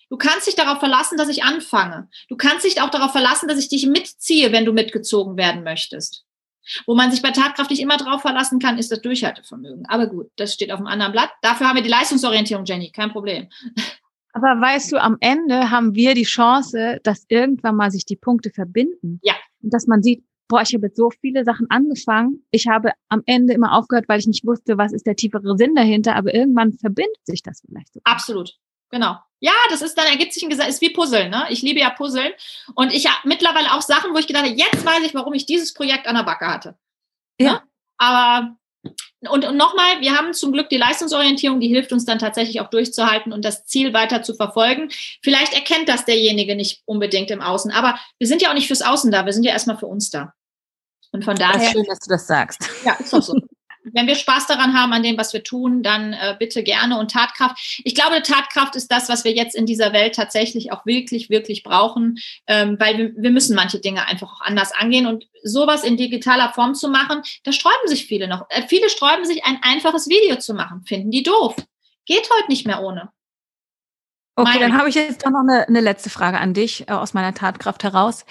Du 0.09 0.17
kannst 0.17 0.47
dich 0.47 0.55
darauf 0.55 0.79
verlassen, 0.79 1.17
dass 1.17 1.29
ich 1.29 1.43
anfange. 1.43 2.07
Du 2.29 2.37
kannst 2.37 2.65
dich 2.65 2.81
auch 2.81 2.89
darauf 2.89 3.11
verlassen, 3.11 3.47
dass 3.47 3.59
ich 3.59 3.69
dich 3.69 3.87
mitziehe, 3.87 4.51
wenn 4.51 4.65
du 4.65 4.73
mitgezogen 4.73 5.37
werden 5.37 5.63
möchtest. 5.63 6.23
Wo 6.85 6.93
man 6.93 7.11
sich 7.11 7.21
bei 7.21 7.31
Tatkraft 7.31 7.71
nicht 7.71 7.81
immer 7.81 7.97
darauf 7.97 8.21
verlassen 8.21 8.59
kann, 8.59 8.77
ist 8.77 8.91
das 8.91 9.01
Durchhaltevermögen. 9.01 9.85
Aber 9.87 10.07
gut, 10.07 10.27
das 10.35 10.53
steht 10.53 10.71
auf 10.71 10.77
einem 10.77 10.87
anderen 10.87 11.11
Blatt. 11.11 11.31
Dafür 11.41 11.67
haben 11.67 11.75
wir 11.75 11.83
die 11.83 11.89
Leistungsorientierung, 11.89 12.65
Jenny, 12.65 12.91
kein 12.91 13.11
Problem. 13.11 13.47
Aber 14.33 14.61
weißt 14.61 14.91
du, 14.91 15.01
am 15.01 15.17
Ende 15.19 15.71
haben 15.71 15.95
wir 15.95 16.13
die 16.13 16.23
Chance, 16.23 16.99
dass 17.03 17.25
irgendwann 17.27 17.75
mal 17.75 17.89
sich 17.89 18.05
die 18.05 18.15
Punkte 18.15 18.51
verbinden. 18.51 19.19
Ja. 19.23 19.33
Und 19.61 19.73
dass 19.73 19.87
man 19.87 20.03
sieht, 20.03 20.23
boah, 20.49 20.61
ich 20.61 20.73
habe 20.73 20.87
jetzt 20.87 20.97
so 20.97 21.11
viele 21.21 21.45
Sachen 21.45 21.67
angefangen. 21.69 22.43
Ich 22.51 22.67
habe 22.67 22.91
am 23.07 23.21
Ende 23.25 23.53
immer 23.53 23.73
aufgehört, 23.73 24.09
weil 24.09 24.19
ich 24.19 24.27
nicht 24.27 24.45
wusste, 24.45 24.77
was 24.77 24.91
ist 24.91 25.05
der 25.05 25.15
tiefere 25.15 25.55
Sinn 25.57 25.75
dahinter, 25.75 26.15
aber 26.15 26.33
irgendwann 26.33 26.73
verbindet 26.73 27.23
sich 27.23 27.41
das 27.41 27.61
vielleicht 27.65 27.93
so. 27.93 28.01
Absolut. 28.03 28.55
Genau. 28.89 29.17
Ja, 29.39 29.53
das 29.69 29.81
ist 29.81 29.95
dann 29.97 30.07
ergibt 30.07 30.33
sich 30.33 30.43
ein 30.43 30.49
Gesetz, 30.49 30.67
ist 30.67 30.81
wie 30.81 30.89
Puzzeln, 30.89 31.29
ne? 31.29 31.45
Ich 31.49 31.61
liebe 31.61 31.79
ja 31.79 31.91
Puzzeln 31.91 32.33
und 32.73 32.91
ich 32.91 33.05
habe 33.05 33.27
mittlerweile 33.27 33.73
auch 33.73 33.81
Sachen, 33.81 34.13
wo 34.13 34.17
ich 34.17 34.27
gedacht 34.27 34.45
habe, 34.45 34.55
jetzt 34.55 34.83
weiß 34.83 35.05
ich, 35.05 35.13
warum 35.13 35.33
ich 35.33 35.45
dieses 35.45 35.73
Projekt 35.73 36.07
an 36.07 36.15
der 36.15 36.23
Backe 36.23 36.47
hatte. 36.47 36.77
Ja. 37.39 37.53
Ne? 37.53 37.61
Aber 37.97 38.57
und, 39.29 39.45
und 39.45 39.57
nochmal, 39.57 39.99
wir 39.99 40.17
haben 40.17 40.33
zum 40.33 40.53
Glück 40.53 40.69
die 40.69 40.77
Leistungsorientierung, 40.77 41.59
die 41.59 41.67
hilft 41.67 41.91
uns 41.91 42.05
dann 42.05 42.19
tatsächlich 42.19 42.61
auch 42.61 42.69
durchzuhalten 42.69 43.33
und 43.33 43.43
das 43.43 43.65
Ziel 43.65 43.93
weiter 43.93 44.23
zu 44.23 44.33
verfolgen. 44.33 44.89
Vielleicht 45.21 45.53
erkennt 45.53 45.89
das 45.89 46.05
derjenige 46.05 46.55
nicht 46.55 46.81
unbedingt 46.85 47.29
im 47.29 47.41
Außen, 47.41 47.71
aber 47.71 47.99
wir 48.17 48.27
sind 48.27 48.41
ja 48.41 48.49
auch 48.49 48.53
nicht 48.53 48.67
fürs 48.67 48.81
Außen 48.81 49.11
da, 49.11 49.25
wir 49.25 49.33
sind 49.33 49.43
ja 49.43 49.51
erstmal 49.51 49.77
für 49.77 49.87
uns 49.87 50.09
da. 50.09 50.33
Und 51.11 51.23
von 51.23 51.35
daher. 51.35 51.53
Das 51.53 51.63
ist 51.67 51.71
schön, 51.71 51.85
dass 51.85 51.99
du 51.99 52.09
das 52.09 52.27
sagst. 52.27 52.69
Ja, 52.85 52.93
ist 52.93 53.13
doch 53.13 53.21
so. 53.21 53.33
wenn 53.93 54.07
wir 54.07 54.15
Spaß 54.15 54.47
daran 54.47 54.73
haben, 54.73 54.93
an 54.93 55.03
dem, 55.03 55.17
was 55.17 55.33
wir 55.33 55.43
tun, 55.43 55.83
dann 55.83 56.13
äh, 56.13 56.35
bitte 56.37 56.63
gerne 56.63 56.99
und 56.99 57.11
Tatkraft. 57.11 57.81
Ich 57.83 57.95
glaube, 57.95 58.21
Tatkraft 58.21 58.75
ist 58.75 58.91
das, 58.91 59.09
was 59.09 59.23
wir 59.23 59.33
jetzt 59.33 59.55
in 59.55 59.65
dieser 59.65 59.93
Welt 59.93 60.15
tatsächlich 60.15 60.71
auch 60.71 60.85
wirklich, 60.85 61.29
wirklich 61.29 61.63
brauchen, 61.63 62.17
ähm, 62.47 62.77
weil 62.79 62.97
wir, 62.97 63.13
wir 63.15 63.31
müssen 63.31 63.55
manche 63.55 63.79
Dinge 63.79 64.05
einfach 64.07 64.33
auch 64.33 64.41
anders 64.41 64.71
angehen 64.73 65.07
und 65.07 65.27
sowas 65.43 65.83
in 65.83 65.97
digitaler 65.97 66.51
Form 66.53 66.75
zu 66.75 66.89
machen, 66.89 67.21
da 67.43 67.51
sträuben 67.51 67.87
sich 67.87 68.05
viele 68.05 68.27
noch. 68.27 68.45
Äh, 68.49 68.63
viele 68.67 68.89
sträuben 68.89 69.25
sich, 69.25 69.45
ein 69.45 69.59
einfaches 69.61 70.07
Video 70.07 70.37
zu 70.37 70.53
machen, 70.53 70.83
finden 70.85 71.11
die 71.11 71.23
doof. 71.23 71.55
Geht 72.05 72.29
heute 72.37 72.49
nicht 72.49 72.65
mehr 72.65 72.81
ohne. 72.81 73.11
Okay, 74.35 74.59
dann 74.59 74.77
habe 74.77 74.87
ich 74.87 74.95
jetzt 74.95 75.25
auch 75.25 75.31
noch 75.31 75.41
eine, 75.41 75.67
eine 75.67 75.81
letzte 75.81 76.09
Frage 76.09 76.39
an 76.39 76.53
dich 76.53 76.87
äh, 76.87 76.93
aus 76.93 77.13
meiner 77.13 77.33
Tatkraft 77.33 77.83
heraus. 77.83 78.25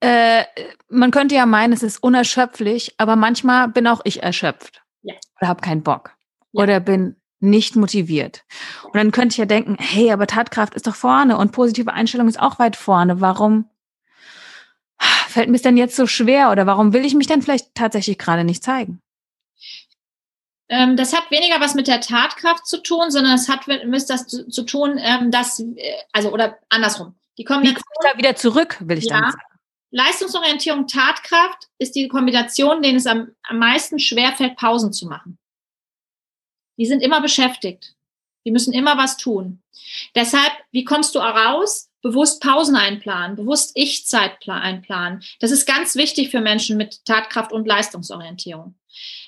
Äh, 0.00 0.44
man 0.88 1.10
könnte 1.10 1.34
ja 1.34 1.46
meinen, 1.46 1.72
es 1.72 1.82
ist 1.82 2.02
unerschöpflich, 2.02 2.94
aber 2.98 3.16
manchmal 3.16 3.68
bin 3.68 3.86
auch 3.86 4.00
ich 4.04 4.22
erschöpft. 4.22 4.82
Ja. 5.02 5.14
Oder 5.40 5.48
habe 5.48 5.62
keinen 5.62 5.82
Bock. 5.82 6.12
Ja. 6.52 6.62
Oder 6.62 6.80
bin 6.80 7.16
nicht 7.40 7.76
motiviert. 7.76 8.44
Und 8.84 8.96
dann 8.96 9.10
könnte 9.12 9.34
ich 9.34 9.38
ja 9.38 9.44
denken, 9.44 9.76
hey, 9.78 10.10
aber 10.10 10.26
Tatkraft 10.26 10.74
ist 10.74 10.86
doch 10.86 10.94
vorne 10.94 11.36
und 11.36 11.52
positive 11.52 11.92
Einstellung 11.92 12.28
ist 12.28 12.40
auch 12.40 12.58
weit 12.58 12.76
vorne. 12.76 13.20
Warum 13.20 13.68
fällt 15.28 15.48
mir 15.48 15.56
es 15.56 15.62
denn 15.62 15.76
jetzt 15.76 15.96
so 15.96 16.06
schwer 16.06 16.50
oder 16.50 16.66
warum 16.66 16.92
will 16.92 17.04
ich 17.04 17.14
mich 17.14 17.26
denn 17.26 17.42
vielleicht 17.42 17.74
tatsächlich 17.74 18.18
gerade 18.18 18.44
nicht 18.44 18.64
zeigen? 18.64 19.00
Ähm, 20.68 20.96
das 20.96 21.12
hat 21.14 21.30
weniger 21.30 21.60
was 21.60 21.74
mit 21.74 21.86
der 21.86 22.00
Tatkraft 22.00 22.66
zu 22.66 22.82
tun, 22.82 23.10
sondern 23.10 23.34
es 23.34 23.48
hat 23.48 23.66
mit 23.66 23.84
das 24.08 24.26
zu, 24.26 24.48
zu 24.48 24.62
tun, 24.62 24.98
ähm, 24.98 25.30
dass, 25.30 25.60
äh, 25.60 25.74
also, 26.12 26.32
oder 26.32 26.58
andersrum. 26.70 27.14
Die 27.36 27.44
Kombination. 27.44 27.76
Wie 27.76 27.98
komme 27.98 28.08
ich 28.08 28.12
da 28.12 28.18
wieder 28.18 28.36
zurück, 28.36 28.78
will 28.80 28.98
ich 28.98 29.04
ja, 29.04 29.20
dann 29.20 29.32
sagen. 29.32 29.42
Leistungsorientierung, 29.94 30.88
Tatkraft 30.88 31.68
ist 31.78 31.94
die 31.94 32.08
Kombination, 32.08 32.82
denen 32.82 32.96
es 32.96 33.06
am, 33.06 33.30
am 33.44 33.58
meisten 33.58 34.00
schwerfällt, 34.00 34.56
Pausen 34.56 34.92
zu 34.92 35.06
machen. 35.06 35.38
Die 36.76 36.86
sind 36.86 37.00
immer 37.00 37.20
beschäftigt. 37.20 37.94
Die 38.44 38.50
müssen 38.50 38.72
immer 38.72 38.98
was 38.98 39.16
tun. 39.16 39.62
Deshalb, 40.16 40.52
wie 40.72 40.84
kommst 40.84 41.14
du 41.14 41.20
raus? 41.20 41.90
Bewusst 42.02 42.42
Pausen 42.42 42.74
einplanen, 42.74 43.36
bewusst 43.36 43.70
Ich-Zeit 43.76 44.46
einplanen. 44.48 45.22
Das 45.38 45.52
ist 45.52 45.64
ganz 45.64 45.94
wichtig 45.94 46.30
für 46.30 46.40
Menschen 46.40 46.76
mit 46.76 47.04
Tatkraft 47.04 47.52
und 47.52 47.66
Leistungsorientierung. 47.66 48.74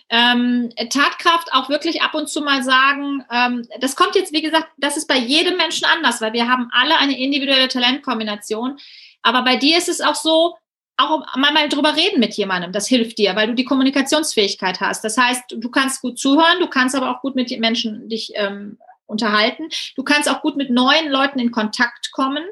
Ähm, 0.08 0.72
Tatkraft 0.90 1.52
auch 1.52 1.68
wirklich 1.68 2.02
ab 2.02 2.14
und 2.14 2.28
zu 2.28 2.40
mal 2.40 2.64
sagen, 2.64 3.24
ähm, 3.30 3.66
das 3.80 3.94
kommt 3.94 4.16
jetzt, 4.16 4.32
wie 4.32 4.42
gesagt, 4.42 4.68
das 4.78 4.96
ist 4.96 5.06
bei 5.06 5.16
jedem 5.16 5.56
Menschen 5.56 5.84
anders, 5.86 6.20
weil 6.20 6.32
wir 6.32 6.48
haben 6.48 6.68
alle 6.72 6.98
eine 6.98 7.18
individuelle 7.18 7.68
Talentkombination. 7.68 8.78
Aber 9.26 9.42
bei 9.42 9.56
dir 9.56 9.76
ist 9.76 9.88
es 9.88 10.00
auch 10.00 10.14
so, 10.14 10.54
auch 10.96 11.26
mal 11.34 11.68
drüber 11.68 11.96
reden 11.96 12.20
mit 12.20 12.34
jemandem, 12.34 12.70
das 12.70 12.86
hilft 12.86 13.18
dir, 13.18 13.34
weil 13.34 13.48
du 13.48 13.54
die 13.54 13.64
Kommunikationsfähigkeit 13.64 14.80
hast. 14.80 15.02
Das 15.02 15.18
heißt, 15.18 15.42
du 15.50 15.68
kannst 15.68 16.00
gut 16.00 16.16
zuhören, 16.16 16.60
du 16.60 16.68
kannst 16.68 16.94
aber 16.94 17.10
auch 17.10 17.20
gut 17.22 17.34
mit 17.34 17.50
den 17.50 17.58
Menschen 17.58 18.08
dich 18.08 18.30
ähm, 18.36 18.78
unterhalten. 19.06 19.68
Du 19.96 20.04
kannst 20.04 20.30
auch 20.30 20.42
gut 20.42 20.56
mit 20.56 20.70
neuen 20.70 21.10
Leuten 21.10 21.40
in 21.40 21.50
Kontakt 21.50 22.12
kommen. 22.12 22.44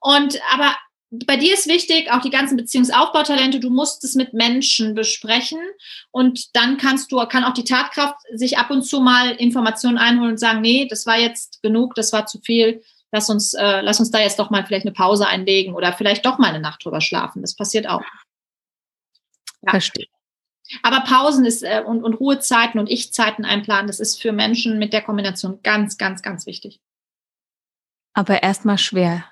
Und 0.00 0.40
aber 0.50 0.74
bei 1.10 1.36
dir 1.36 1.52
ist 1.52 1.68
wichtig, 1.68 2.10
auch 2.10 2.22
die 2.22 2.30
ganzen 2.30 2.56
Beziehungsaufbautalente, 2.56 3.60
du 3.60 3.68
musst 3.68 4.02
es 4.02 4.14
mit 4.14 4.32
Menschen 4.32 4.94
besprechen 4.94 5.60
und 6.10 6.56
dann 6.56 6.78
kannst 6.78 7.12
du, 7.12 7.18
kann 7.26 7.44
auch 7.44 7.54
die 7.54 7.64
Tatkraft 7.64 8.16
sich 8.32 8.56
ab 8.56 8.70
und 8.70 8.82
zu 8.82 9.00
mal 9.00 9.32
Informationen 9.32 9.98
einholen 9.98 10.32
und 10.32 10.38
sagen, 10.38 10.62
nee, 10.62 10.86
das 10.88 11.04
war 11.04 11.18
jetzt 11.18 11.60
genug, 11.62 11.94
das 11.96 12.14
war 12.14 12.24
zu 12.24 12.40
viel, 12.40 12.82
lass 13.12 13.30
uns, 13.30 13.54
äh, 13.54 13.80
lass 13.80 14.00
uns 14.00 14.10
da 14.10 14.18
jetzt 14.18 14.38
doch 14.38 14.50
mal 14.50 14.64
vielleicht 14.64 14.86
eine 14.86 14.94
Pause 14.94 15.26
einlegen 15.26 15.74
oder 15.74 15.92
vielleicht 15.92 16.26
doch 16.26 16.38
mal 16.38 16.48
eine 16.48 16.60
Nacht 16.60 16.84
drüber 16.84 17.00
schlafen. 17.00 17.42
Das 17.42 17.54
passiert 17.54 17.88
auch. 17.88 18.02
Ja. 19.62 19.70
Verstehe. 19.70 20.06
Aber 20.82 21.00
Pausen 21.00 21.44
ist 21.44 21.62
äh, 21.62 21.82
und, 21.84 22.04
und 22.04 22.14
Ruhezeiten 22.14 22.78
und 22.78 22.90
Ich-Zeiten 22.90 23.44
einplanen, 23.44 23.86
das 23.86 24.00
ist 24.00 24.20
für 24.20 24.32
Menschen 24.32 24.78
mit 24.78 24.92
der 24.92 25.02
Kombination 25.02 25.60
ganz, 25.62 25.96
ganz, 25.96 26.22
ganz 26.22 26.46
wichtig. 26.46 26.80
Aber 28.12 28.42
erstmal 28.42 28.78
schwer 28.78 29.24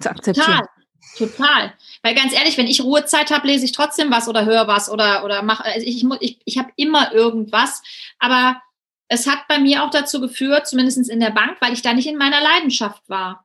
zu 0.00 0.10
akzeptieren. 0.10 0.46
Total. 0.46 0.68
Total. 1.16 1.74
Weil 2.02 2.14
ganz 2.14 2.32
ehrlich, 2.32 2.56
wenn 2.56 2.66
ich 2.66 2.82
Ruhezeit 2.82 3.30
habe, 3.30 3.46
lese 3.46 3.64
ich 3.64 3.72
trotzdem 3.72 4.10
was 4.10 4.28
oder 4.28 4.44
höre 4.44 4.66
was 4.66 4.88
oder, 4.88 5.24
oder 5.24 5.42
mache. 5.42 5.64
Also 5.64 5.86
ich, 5.86 6.02
ich, 6.02 6.10
ich, 6.20 6.38
ich 6.44 6.58
habe 6.58 6.72
immer 6.76 7.12
irgendwas. 7.12 7.82
Aber 8.18 8.60
es 9.12 9.26
hat 9.26 9.46
bei 9.46 9.58
mir 9.58 9.84
auch 9.84 9.90
dazu 9.90 10.22
geführt, 10.22 10.66
zumindest 10.66 11.10
in 11.10 11.20
der 11.20 11.30
Bank, 11.30 11.58
weil 11.60 11.74
ich 11.74 11.82
da 11.82 11.92
nicht 11.92 12.08
in 12.08 12.16
meiner 12.16 12.40
Leidenschaft 12.40 13.06
war. 13.08 13.44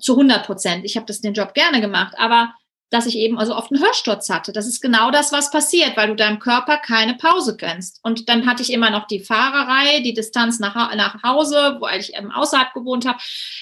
Zu 0.00 0.14
100 0.14 0.44
Prozent. 0.44 0.84
Ich 0.84 0.96
habe 0.96 1.06
das 1.06 1.20
den 1.20 1.32
Job 1.32 1.54
gerne 1.54 1.80
gemacht, 1.80 2.14
aber 2.18 2.54
dass 2.90 3.06
ich 3.06 3.16
eben 3.16 3.38
also 3.38 3.56
oft 3.56 3.72
einen 3.72 3.82
Hörsturz 3.82 4.28
hatte. 4.28 4.52
Das 4.52 4.66
ist 4.66 4.80
genau 4.80 5.10
das, 5.10 5.32
was 5.32 5.50
passiert, 5.50 5.96
weil 5.96 6.08
du 6.08 6.16
deinem 6.16 6.40
Körper 6.40 6.76
keine 6.76 7.14
Pause 7.14 7.56
gönnst. 7.56 8.00
Und 8.02 8.28
dann 8.28 8.46
hatte 8.46 8.62
ich 8.62 8.72
immer 8.72 8.90
noch 8.90 9.06
die 9.06 9.20
Fahrerei, 9.20 10.00
die 10.00 10.12
Distanz 10.12 10.58
nach, 10.58 10.74
nach 10.96 11.22
Hause, 11.22 11.76
wo 11.80 11.86
ich 11.88 12.16
eben 12.16 12.32
außerhalb 12.32 12.74
gewohnt 12.74 13.06
habe. 13.06 13.18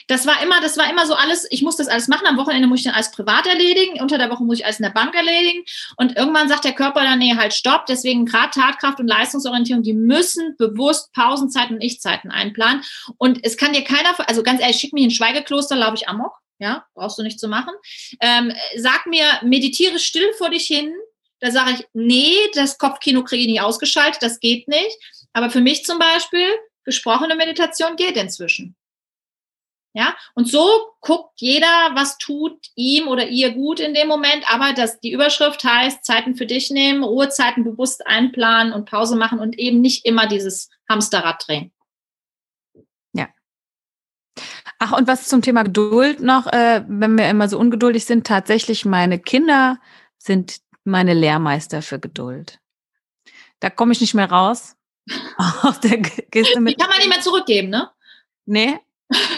Das 0.07 0.27
war 0.27 0.43
immer, 0.43 0.61
das 0.61 0.79
war 0.79 0.91
immer 0.91 1.07
so 1.07 1.15
alles, 1.15 1.47
ich 1.51 1.63
muss 1.63 1.77
das 1.77 1.89
alles 1.89 2.09
machen. 2.09 2.27
Am 2.27 2.39
Wochenende 2.39 2.67
muss 2.67 2.81
ich 2.81 2.87
dann 2.87 2.95
alles 2.95 3.11
privat 3.11 3.47
erledigen, 3.47 4.01
unter 4.01 4.19
der 4.19 4.31
Woche 4.31 4.45
muss 4.45 4.59
ich 4.59 4.65
alles 4.65 4.81
in 4.81 4.85
der 4.85 4.93
Bank 4.93 5.15
erledigen. 5.15 5.65
Und 5.97 6.17
irgendwann 6.17 6.49
sagt 6.49 6.65
der 6.65 6.73
Körper 6.73 7.03
dann, 7.03 7.19
nee, 7.19 7.37
halt 7.37 7.53
stopp. 7.53 7.87
Deswegen 7.87 8.25
gerade 8.25 8.51
Tatkraft 8.51 8.99
und 8.99 9.09
Leistungsorientierung, 9.09 9.83
die 9.83 9.95
müssen 9.95 10.57
bewusst 10.57 11.13
Pausenzeiten 11.13 11.77
und 11.77 11.83
Ich-Zeiten 11.83 12.31
einplanen. 12.31 12.83
Und 13.19 13.45
es 13.45 13.57
kann 13.57 13.75
dir 13.75 13.85
keiner, 13.85 14.15
also 14.27 14.43
ganz 14.43 14.61
ehrlich, 14.61 14.79
schick 14.79 14.95
mich 14.95 15.05
in 15.05 15.11
Schweigekloster, 15.11 15.77
laufe 15.77 15.97
ich 15.97 16.09
amok 16.09 16.33
ja, 16.59 16.87
brauchst 16.95 17.19
du 17.19 17.23
nicht 17.23 17.41
zu 17.41 17.49
machen. 17.49 17.75
Ähm, 18.21 18.53
sag 18.77 19.07
mir, 19.07 19.25
meditiere 19.43 19.99
still 19.99 20.33
vor 20.35 20.51
dich 20.51 20.67
hin. 20.67 20.93
Da 21.41 21.51
sage 21.51 21.73
ich, 21.73 21.87
nee, 21.93 22.35
das 22.55 22.79
Kopfkino 22.79 23.23
kriege 23.23 23.43
ich 23.43 23.49
nicht 23.49 23.61
ausgeschaltet, 23.61 24.23
das 24.23 24.41
geht 24.41 24.67
nicht. 24.67 24.97
Aber 25.33 25.51
für 25.51 25.61
mich 25.61 25.85
zum 25.85 25.99
Beispiel, 25.99 26.47
gesprochene 26.85 27.37
Meditation 27.37 27.97
geht 27.97 28.17
inzwischen. 28.17 28.75
Ja, 29.95 30.15
und 30.35 30.49
so 30.49 30.69
guckt 31.01 31.41
jeder, 31.41 31.91
was 31.95 32.19
tut 32.19 32.57
ihm 32.75 33.09
oder 33.09 33.29
ihr 33.29 33.53
gut 33.53 33.81
in 33.81 33.95
dem 33.95 34.07
Moment. 34.07 34.45
Aber 34.53 34.73
das, 34.73 35.01
die 35.01 35.13
Überschrift 35.13 35.65
heißt, 35.65 36.05
Zeiten 36.05 36.37
für 36.37 36.47
dich 36.47 36.71
nehmen, 36.71 37.03
Ruhezeiten 37.03 37.65
bewusst 37.65 38.07
einplanen 38.07 38.73
und 38.73 38.89
Pause 38.89 39.17
machen 39.17 39.39
und 39.39 39.59
eben 39.59 39.81
nicht 39.81 40.05
immer 40.05 40.27
dieses 40.27 40.69
Hamsterrad 40.89 41.45
drehen. 41.47 41.73
Ach, 44.79 44.93
und 44.93 45.09
was 45.09 45.27
zum 45.27 45.43
Thema 45.43 45.65
Geduld 45.65 46.21
noch, 46.21 46.47
äh, 46.47 46.85
wenn 46.87 47.19
wir 47.19 47.29
immer 47.29 47.49
so 47.49 47.59
ungeduldig 47.59 48.05
sind, 48.05 48.27
tatsächlich 48.27 48.85
meine 48.85 49.19
Kinder 49.19 49.79
sind 50.19 50.61
meine 50.85 51.15
Lehrmeister 51.15 51.83
für 51.83 51.99
Geduld. 51.99 52.61
Da 53.61 53.71
komme 53.71 53.93
ich 53.93 54.01
nicht 54.01 54.15
mehr 54.15 54.31
raus. 54.31 54.77
Aus 55.63 55.81
der 55.81 56.01
Kiste 56.01 56.61
mit. 56.61 56.75
Die 56.75 56.77
kann 56.77 56.91
man 56.91 56.99
nicht 56.99 57.09
mehr 57.09 57.21
zurückgeben, 57.21 57.71
ne? 57.71 57.91
Nee. 58.47 58.79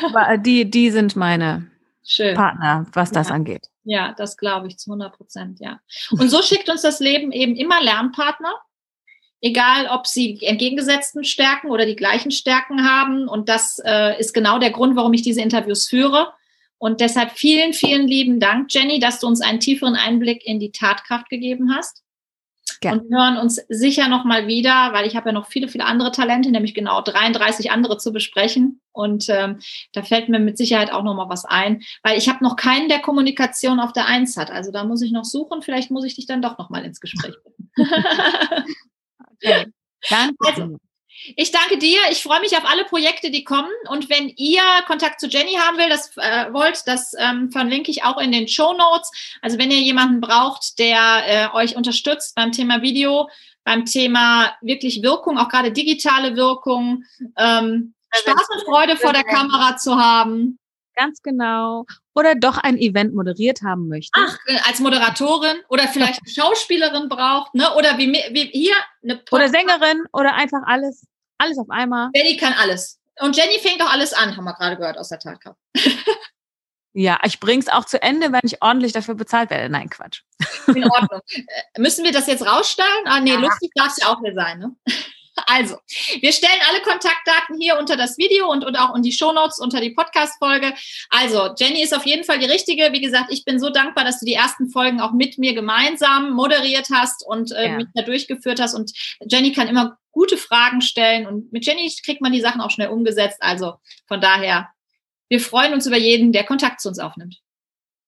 Aber 0.04 0.36
die, 0.36 0.68
die 0.68 0.90
sind 0.90 1.16
meine 1.16 1.70
Schön. 2.04 2.34
Partner, 2.34 2.86
was 2.92 3.12
das 3.12 3.28
ja. 3.28 3.34
angeht. 3.34 3.68
Ja, 3.84 4.14
das 4.16 4.36
glaube 4.36 4.66
ich 4.66 4.78
zu 4.78 4.90
100 4.90 5.16
Prozent, 5.16 5.60
ja. 5.60 5.80
Und 6.10 6.28
so 6.28 6.42
schickt 6.42 6.68
uns 6.68 6.82
das 6.82 7.00
Leben 7.00 7.32
eben 7.32 7.56
immer 7.56 7.80
Lernpartner 7.80 8.52
egal 9.40 9.86
ob 9.88 10.06
sie 10.06 10.34
die 10.34 10.46
entgegengesetzten 10.46 11.24
Stärken 11.24 11.70
oder 11.70 11.86
die 11.86 11.96
gleichen 11.96 12.30
Stärken 12.30 12.88
haben. 12.88 13.28
Und 13.28 13.48
das 13.48 13.80
äh, 13.84 14.18
ist 14.20 14.34
genau 14.34 14.58
der 14.58 14.70
Grund, 14.70 14.96
warum 14.96 15.12
ich 15.12 15.22
diese 15.22 15.40
Interviews 15.40 15.88
führe. 15.88 16.32
Und 16.78 17.00
deshalb 17.00 17.32
vielen, 17.32 17.72
vielen 17.72 18.06
lieben 18.06 18.40
Dank, 18.40 18.72
Jenny, 18.72 19.00
dass 19.00 19.20
du 19.20 19.26
uns 19.26 19.40
einen 19.40 19.60
tieferen 19.60 19.96
Einblick 19.96 20.46
in 20.46 20.60
die 20.60 20.72
Tatkraft 20.72 21.28
gegeben 21.28 21.74
hast. 21.74 22.02
Gerne. 22.80 23.02
Und 23.02 23.10
wir 23.10 23.18
hören 23.18 23.36
uns 23.36 23.56
sicher 23.68 24.08
nochmal 24.08 24.46
wieder, 24.46 24.94
weil 24.94 25.06
ich 25.06 25.14
habe 25.14 25.28
ja 25.28 25.32
noch 25.34 25.48
viele, 25.48 25.68
viele 25.68 25.84
andere 25.84 26.12
Talente, 26.12 26.50
nämlich 26.50 26.72
genau 26.72 27.02
33 27.02 27.70
andere 27.70 27.98
zu 27.98 28.12
besprechen. 28.12 28.80
Und 28.92 29.26
ähm, 29.28 29.58
da 29.92 30.02
fällt 30.02 30.30
mir 30.30 30.38
mit 30.38 30.56
Sicherheit 30.56 30.90
auch 30.90 31.02
nochmal 31.02 31.28
was 31.28 31.44
ein, 31.44 31.82
weil 32.02 32.16
ich 32.16 32.30
habe 32.30 32.42
noch 32.42 32.56
keinen, 32.56 32.88
der 32.88 33.00
Kommunikation 33.00 33.80
auf 33.80 33.92
der 33.92 34.06
Eins 34.06 34.38
hat. 34.38 34.50
Also 34.50 34.72
da 34.72 34.84
muss 34.84 35.02
ich 35.02 35.12
noch 35.12 35.26
suchen. 35.26 35.60
Vielleicht 35.60 35.90
muss 35.90 36.04
ich 36.04 36.14
dich 36.14 36.26
dann 36.26 36.40
doch 36.40 36.56
nochmal 36.56 36.84
ins 36.86 37.00
Gespräch 37.00 37.34
bitten. 37.44 37.70
Okay. 39.42 39.66
Danke. 40.08 40.36
Also, 40.46 40.76
ich 41.36 41.52
danke 41.52 41.78
dir. 41.78 41.98
Ich 42.10 42.22
freue 42.22 42.40
mich 42.40 42.56
auf 42.56 42.64
alle 42.64 42.84
Projekte, 42.84 43.30
die 43.30 43.44
kommen. 43.44 43.70
Und 43.88 44.08
wenn 44.08 44.28
ihr 44.36 44.62
Kontakt 44.86 45.20
zu 45.20 45.28
Jenny 45.28 45.54
haben 45.54 45.76
will, 45.76 45.88
das 45.88 46.16
äh, 46.16 46.52
wollt, 46.52 46.82
das 46.86 47.12
ähm, 47.18 47.50
verlinke 47.50 47.90
ich 47.90 48.04
auch 48.04 48.18
in 48.18 48.32
den 48.32 48.48
Show 48.48 48.72
Notes. 48.72 49.10
Also 49.42 49.58
wenn 49.58 49.70
ihr 49.70 49.80
jemanden 49.80 50.20
braucht, 50.20 50.78
der 50.78 51.22
äh, 51.26 51.54
euch 51.54 51.76
unterstützt 51.76 52.34
beim 52.34 52.52
Thema 52.52 52.80
Video, 52.80 53.28
beim 53.64 53.84
Thema 53.84 54.56
wirklich 54.62 55.02
Wirkung, 55.02 55.38
auch 55.38 55.48
gerade 55.48 55.72
digitale 55.72 56.36
Wirkung, 56.36 57.04
ähm, 57.36 57.94
Spaß 58.12 58.48
und 58.54 58.64
Freude 58.64 58.96
vor 58.96 59.12
der 59.12 59.24
Kamera 59.24 59.76
zu 59.76 59.96
haben. 59.96 60.58
Ganz 60.94 61.22
genau. 61.22 61.86
Oder 62.14 62.34
doch 62.34 62.58
ein 62.58 62.76
Event 62.76 63.14
moderiert 63.14 63.62
haben 63.62 63.88
möchte. 63.88 64.20
Ach, 64.22 64.36
äh, 64.46 64.58
als 64.66 64.80
Moderatorin 64.80 65.56
oder 65.68 65.88
vielleicht 65.88 66.20
eine 66.24 66.32
Schauspielerin 66.32 67.08
braucht, 67.08 67.54
ne? 67.54 67.74
Oder 67.74 67.98
wie, 67.98 68.12
wie 68.12 68.50
hier 68.52 68.74
eine 69.02 69.16
Podcast 69.16 69.32
Oder 69.32 69.48
Sängerin 69.48 70.04
oder 70.12 70.34
einfach 70.34 70.62
alles, 70.66 71.06
alles 71.38 71.58
auf 71.58 71.70
einmal. 71.70 72.10
Jenny 72.14 72.36
kann 72.36 72.54
alles. 72.54 73.00
Und 73.20 73.36
Jenny 73.36 73.58
fängt 73.58 73.82
auch 73.82 73.92
alles 73.92 74.12
an, 74.12 74.36
haben 74.36 74.44
wir 74.44 74.54
gerade 74.54 74.76
gehört 74.76 74.98
aus 74.98 75.08
der 75.08 75.18
Tatkraft. 75.18 75.58
Ja, 76.92 77.20
ich 77.24 77.38
bring's 77.38 77.68
auch 77.68 77.84
zu 77.84 78.02
Ende, 78.02 78.32
wenn 78.32 78.40
ich 78.42 78.60
ordentlich 78.62 78.92
dafür 78.92 79.14
bezahlt 79.14 79.50
werde. 79.50 79.68
Nein, 79.68 79.88
Quatsch. 79.90 80.22
In 80.66 80.90
Ordnung. 80.90 81.20
Äh, 81.28 81.80
müssen 81.80 82.04
wir 82.04 82.12
das 82.12 82.26
jetzt 82.26 82.44
rausstellen? 82.44 83.04
Ah, 83.04 83.20
nee, 83.20 83.34
ja. 83.34 83.38
lustig 83.38 83.70
darf 83.76 83.92
es 83.96 83.98
ja 83.98 84.08
auch 84.08 84.20
nicht 84.20 84.34
sein, 84.34 84.58
ne? 84.58 84.74
Also, 85.46 85.76
wir 86.20 86.32
stellen 86.32 86.60
alle 86.68 86.80
Kontaktdaten 86.82 87.58
hier 87.58 87.78
unter 87.78 87.96
das 87.96 88.18
Video 88.18 88.50
und, 88.50 88.64
und 88.64 88.76
auch 88.76 88.94
in 88.94 89.02
die 89.02 89.12
Shownotes 89.12 89.58
unter 89.58 89.80
die 89.80 89.90
Podcast-Folge. 89.90 90.74
Also, 91.10 91.54
Jenny 91.58 91.82
ist 91.82 91.94
auf 91.94 92.06
jeden 92.06 92.24
Fall 92.24 92.38
die 92.38 92.46
richtige. 92.46 92.92
Wie 92.92 93.00
gesagt, 93.00 93.26
ich 93.30 93.44
bin 93.44 93.58
so 93.58 93.70
dankbar, 93.70 94.04
dass 94.04 94.20
du 94.20 94.26
die 94.26 94.34
ersten 94.34 94.70
Folgen 94.70 95.00
auch 95.00 95.12
mit 95.12 95.38
mir 95.38 95.54
gemeinsam 95.54 96.32
moderiert 96.32 96.88
hast 96.92 97.26
und 97.26 97.52
äh, 97.52 97.66
ja. 97.66 97.76
mich 97.76 97.86
da 97.94 98.02
durchgeführt 98.02 98.60
hast. 98.60 98.74
Und 98.74 98.92
Jenny 99.26 99.52
kann 99.52 99.68
immer 99.68 99.98
gute 100.12 100.36
Fragen 100.36 100.80
stellen 100.80 101.26
und 101.26 101.52
mit 101.52 101.64
Jenny 101.64 101.92
kriegt 102.04 102.20
man 102.20 102.32
die 102.32 102.40
Sachen 102.40 102.60
auch 102.60 102.70
schnell 102.70 102.88
umgesetzt. 102.88 103.38
Also, 103.40 103.74
von 104.06 104.20
daher, 104.20 104.70
wir 105.28 105.40
freuen 105.40 105.72
uns 105.72 105.86
über 105.86 105.98
jeden, 105.98 106.32
der 106.32 106.44
Kontakt 106.44 106.80
zu 106.80 106.88
uns 106.88 106.98
aufnimmt. 106.98 107.40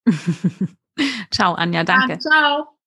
ciao, 1.30 1.54
Anja, 1.54 1.84
danke. 1.84 2.14
Ja, 2.14 2.18
ciao. 2.18 2.81